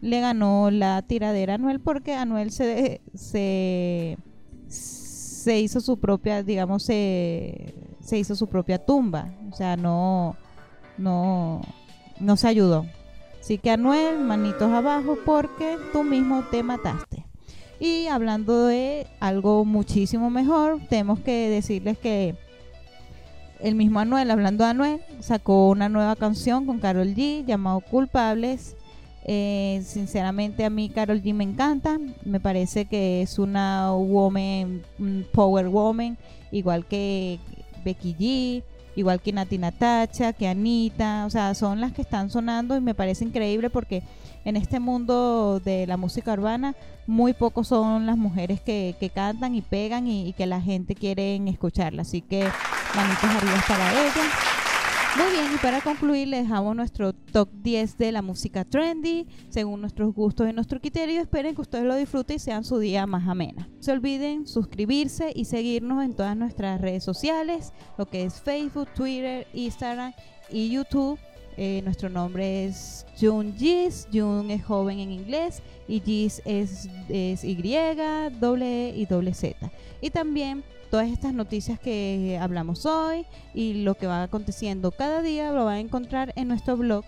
le 0.00 0.20
ganó 0.20 0.70
la 0.70 1.02
tiradera 1.02 1.54
a 1.54 1.56
Anuel 1.56 1.80
porque 1.80 2.14
Anuel 2.14 2.50
se, 2.50 3.00
se, 3.14 4.18
se 4.68 5.60
hizo 5.60 5.80
su 5.80 5.98
propia, 5.98 6.42
digamos, 6.42 6.82
se, 6.82 7.74
se 8.00 8.18
hizo 8.18 8.34
su 8.36 8.46
propia 8.46 8.78
tumba. 8.78 9.28
O 9.50 9.56
sea, 9.56 9.76
no, 9.76 10.36
no, 10.96 11.62
no 12.20 12.36
se 12.36 12.48
ayudó. 12.48 12.86
Así 13.40 13.58
que 13.58 13.70
Anuel, 13.70 14.18
manitos 14.20 14.70
abajo 14.70 15.16
porque 15.24 15.78
tú 15.92 16.04
mismo 16.04 16.44
te 16.50 16.62
mataste. 16.62 17.24
Y 17.80 18.08
hablando 18.08 18.66
de 18.66 19.06
algo 19.20 19.64
muchísimo 19.64 20.30
mejor, 20.30 20.80
tenemos 20.88 21.20
que 21.20 21.48
decirles 21.48 21.96
que 21.96 22.34
el 23.60 23.74
mismo 23.74 24.00
Anuel, 24.00 24.30
hablando 24.30 24.64
de 24.64 24.70
Anuel, 24.70 25.00
sacó 25.20 25.68
una 25.68 25.88
nueva 25.88 26.16
canción 26.16 26.66
con 26.66 26.78
Carol 26.78 27.14
G 27.14 27.44
llamado 27.44 27.80
Culpables. 27.80 28.76
Eh, 29.24 29.82
sinceramente 29.84 30.64
a 30.64 30.70
mí 30.70 30.88
Carol 30.88 31.22
G 31.22 31.34
me 31.34 31.44
encanta, 31.44 31.98
me 32.24 32.40
parece 32.40 32.86
que 32.86 33.20
es 33.20 33.38
una 33.38 33.92
woman, 33.92 34.82
power 35.32 35.68
woman, 35.68 36.16
igual 36.50 36.86
que 36.86 37.38
Becky 37.84 38.14
G, 38.14 38.62
igual 38.96 39.20
que 39.20 39.32
Nati 39.32 39.58
Natacha, 39.58 40.32
que 40.32 40.48
Anita, 40.48 41.26
o 41.26 41.30
sea, 41.30 41.54
son 41.54 41.80
las 41.80 41.92
que 41.92 42.02
están 42.02 42.30
sonando 42.30 42.76
y 42.76 42.80
me 42.80 42.94
parece 42.94 43.24
increíble 43.24 43.70
porque 43.70 44.02
en 44.44 44.56
este 44.56 44.80
mundo 44.80 45.60
de 45.60 45.86
la 45.86 45.96
música 45.96 46.32
urbana, 46.32 46.74
muy 47.06 47.32
pocos 47.32 47.68
son 47.68 48.06
las 48.06 48.16
mujeres 48.16 48.60
que, 48.60 48.94
cantan 49.14 49.54
y 49.54 49.62
pegan 49.62 50.08
y, 50.08 50.32
que 50.32 50.46
la 50.46 50.60
gente 50.60 50.94
quiere 50.94 51.36
escucharla. 51.48 52.02
Así 52.02 52.22
que 52.22 52.48
manitos 52.94 53.24
arriba 53.24 53.64
para 53.66 53.92
ellas. 53.92 54.57
Muy 55.16 55.32
bien, 55.32 55.46
y 55.54 55.58
para 55.58 55.80
concluir 55.80 56.28
les 56.28 56.42
dejamos 56.42 56.76
nuestro 56.76 57.12
top 57.12 57.48
10 57.62 57.98
de 57.98 58.12
la 58.12 58.22
música 58.22 58.64
trendy, 58.64 59.26
según 59.48 59.80
nuestros 59.80 60.14
gustos 60.14 60.48
y 60.48 60.52
nuestro 60.52 60.80
criterio. 60.80 61.20
Esperen 61.20 61.54
que 61.54 61.62
ustedes 61.62 61.84
lo 61.84 61.96
disfruten 61.96 62.36
y 62.36 62.38
sean 62.38 62.62
su 62.62 62.78
día 62.78 63.06
más 63.06 63.26
amena. 63.26 63.68
No 63.68 63.82
se 63.82 63.92
olviden 63.92 64.46
suscribirse 64.46 65.32
y 65.34 65.46
seguirnos 65.46 66.04
en 66.04 66.14
todas 66.14 66.36
nuestras 66.36 66.80
redes 66.80 67.02
sociales, 67.02 67.72
lo 67.96 68.06
que 68.06 68.24
es 68.24 68.40
Facebook, 68.40 68.88
Twitter, 68.94 69.46
Instagram 69.54 70.12
y 70.50 70.70
YouTube 70.70 71.18
eh, 71.58 71.82
nuestro 71.82 72.08
nombre 72.08 72.66
es 72.66 73.04
Jun 73.20 73.54
Gis. 73.58 74.06
Jun 74.12 74.50
es 74.50 74.64
joven 74.64 75.00
en 75.00 75.10
inglés 75.10 75.60
y 75.88 76.00
Gis 76.00 76.40
es, 76.44 76.88
es 77.08 77.42
Y, 77.42 77.56
doble 78.40 78.90
E 78.90 78.96
y 78.96 79.06
doble 79.06 79.34
Z. 79.34 79.56
Y 80.00 80.10
también 80.10 80.62
todas 80.90 81.08
estas 81.08 81.34
noticias 81.34 81.80
que 81.80 82.38
hablamos 82.40 82.86
hoy 82.86 83.26
y 83.54 83.82
lo 83.82 83.96
que 83.96 84.06
va 84.06 84.22
aconteciendo 84.22 84.92
cada 84.92 85.20
día 85.20 85.52
lo 85.52 85.64
van 85.64 85.74
a 85.74 85.80
encontrar 85.80 86.32
en 86.36 86.48
nuestro 86.48 86.76
blog 86.76 87.04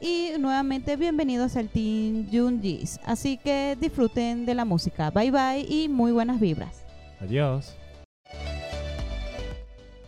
Y 0.00 0.30
nuevamente 0.38 0.96
bienvenidos 0.96 1.56
al 1.56 1.68
Team 1.68 2.28
Junjis. 2.30 3.00
Así 3.04 3.36
que 3.36 3.76
disfruten 3.80 4.46
de 4.46 4.54
la 4.54 4.64
música. 4.64 5.10
Bye 5.10 5.32
bye 5.32 5.66
y 5.68 5.88
muy 5.88 6.12
buenas 6.12 6.38
vibras. 6.38 6.84
Adiós. 7.20 7.74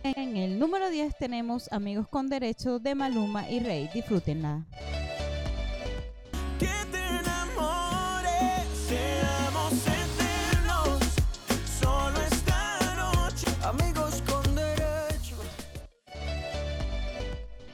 En 0.03 0.37
el 0.37 0.57
número 0.57 0.89
10 0.89 1.17
tenemos 1.17 1.71
Amigos 1.71 2.07
con 2.07 2.29
Derecho 2.29 2.79
de 2.79 2.95
Maluma 2.95 3.49
y 3.49 3.59
Rey. 3.59 3.89
Disfrútenla. 3.93 4.65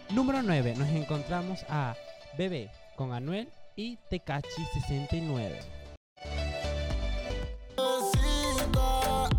Número 0.10 0.42
9. 0.42 0.74
Nos 0.78 0.90
encontramos 0.90 1.64
a 1.70 1.96
Bebé 2.38 2.70
con 2.96 3.14
Anuel 3.14 3.50
y 3.76 3.98
Tecachi 4.12 4.64
69. 4.74 5.60
Mamacita, 7.76 9.30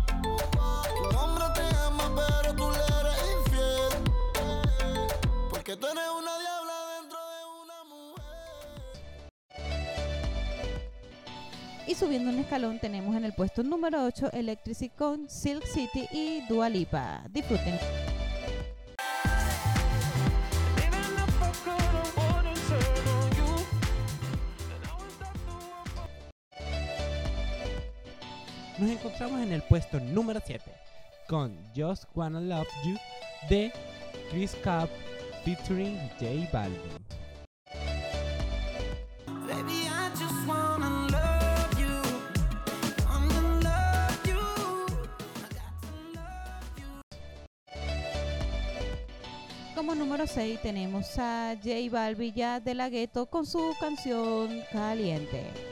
Tu 1.01 1.17
hombre 1.17 1.45
te 1.55 1.61
ama, 1.77 2.13
pero 2.13 2.53
tú 2.55 2.69
le 2.69 2.83
eres 2.99 3.19
infiel. 3.37 3.93
Porque 5.49 5.77
tú 5.77 5.87
eres 5.87 6.09
una 6.17 6.39
diabla 6.39 6.75
dentro 6.99 7.19
de 7.29 7.39
una 7.63 7.79
mujer. 7.85 8.39
Y 11.87 11.95
subiendo 11.95 12.31
un 12.31 12.39
escalón 12.39 12.79
tenemos 12.79 13.15
en 13.15 13.23
el 13.23 13.31
puesto 13.33 13.63
número 13.63 14.03
8 14.03 14.31
Electricity 14.33 14.89
con 14.89 15.29
Silk 15.29 15.65
City 15.65 16.05
y 16.11 16.41
Dua 16.49 16.67
Lipa. 16.67 17.23
Disfruten. 17.29 17.79
Nos 28.79 28.91
encontramos 28.91 29.41
en 29.41 29.51
el 29.51 29.61
puesto 29.63 29.99
número 29.99 30.39
7 30.45 30.63
con 31.27 31.53
Just 31.75 32.05
Wanna 32.15 32.39
Love 32.39 32.67
You 32.85 32.95
de 33.49 33.73
Chris 34.31 34.55
Cap 34.63 34.89
featuring 35.43 35.97
J 36.17 36.49
Balvin. 36.53 36.79
Como 49.75 49.93
número 49.93 50.25
6 50.25 50.61
tenemos 50.61 51.17
a 51.17 51.53
J 51.61 51.69
Balvin 51.91 52.33
ya 52.33 52.61
de 52.61 52.75
la 52.75 52.87
Gueto 52.87 53.25
con 53.25 53.45
su 53.45 53.75
canción 53.81 54.61
Caliente. 54.71 55.68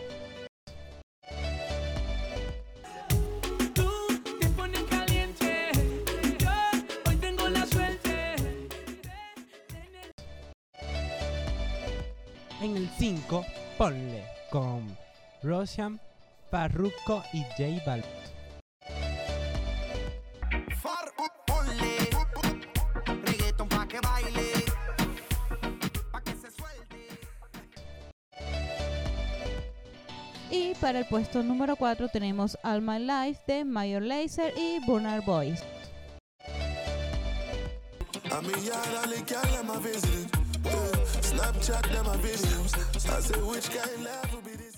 Ponle 13.77 14.25
con 14.49 14.97
Roshan, 15.43 15.99
Farruko 16.49 17.23
y 17.31 17.43
J 17.43 17.83
Balvin. 17.85 18.09
Y 30.49 30.73
para 30.81 30.99
el 30.99 31.05
puesto 31.05 31.43
número 31.43 31.75
4 31.75 32.07
tenemos 32.09 32.57
All 32.63 32.81
My 32.81 32.97
Life 32.97 33.41
de 33.45 33.63
Mayor 33.63 34.01
Lazer 34.01 34.53
y 34.57 34.79
Burner 34.87 35.21
Boys. 35.21 35.63
I 38.29 38.41
mean, 38.41 38.59
yeah, 38.63 40.36
Snapchat 41.37 41.85
them 41.93 42.05
my 42.05 42.17
videos. 42.17 42.73
I 43.13 43.19
say, 43.21 43.39
which 43.41 43.69
kind 43.69 44.03
life 44.03 44.33
will 44.33 44.41
be 44.41 44.55
this? 44.57 44.75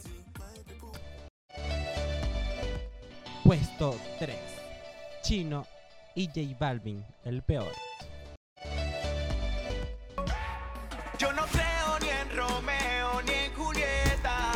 Puesto 3.45 3.95
3, 4.19 4.35
Chino 5.23 5.65
y 6.15 6.27
J 6.27 6.57
Balvin, 6.59 7.05
el 7.23 7.41
peor. 7.43 7.71
Yo 11.17 11.31
no 11.31 11.45
creo 11.45 11.99
ni 12.01 12.09
en 12.09 12.29
Romeo 12.35 13.21
ni 13.21 13.31
en 13.31 13.53
Julieta. 13.53 14.51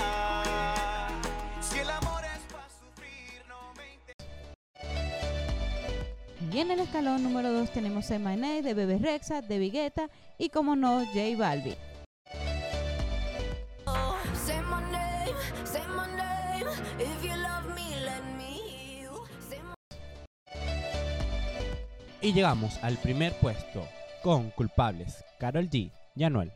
Si 1.62 1.80
el 1.80 1.89
amor 1.89 2.22
es 2.26 2.42
pa' 2.52 2.68
sufrir, 2.68 3.46
no 3.48 3.74
me 3.78 3.94
interesa. 3.94 4.36
Y 6.54 6.60
en 6.60 6.72
el 6.72 6.82
escalón 6.82 7.24
número 7.24 7.54
2 7.54 7.72
tenemos 7.72 8.12
M&A 8.12 8.62
de 8.62 8.74
Bebe 8.74 8.98
Rexa, 8.98 9.42
de 9.42 9.58
Vigueta 9.58 10.10
y 10.38 10.50
como 10.50 10.76
no 10.76 11.00
J 11.06 11.38
Balvin. 11.38 11.78
Y 22.24 22.32
llegamos 22.32 22.82
al 22.82 22.96
primer 22.96 23.34
puesto 23.34 23.86
con 24.24 24.50
culpables 24.52 25.26
Carol 25.38 25.70
G 25.70 25.92
y 26.16 26.24
Anuel. 26.24 26.54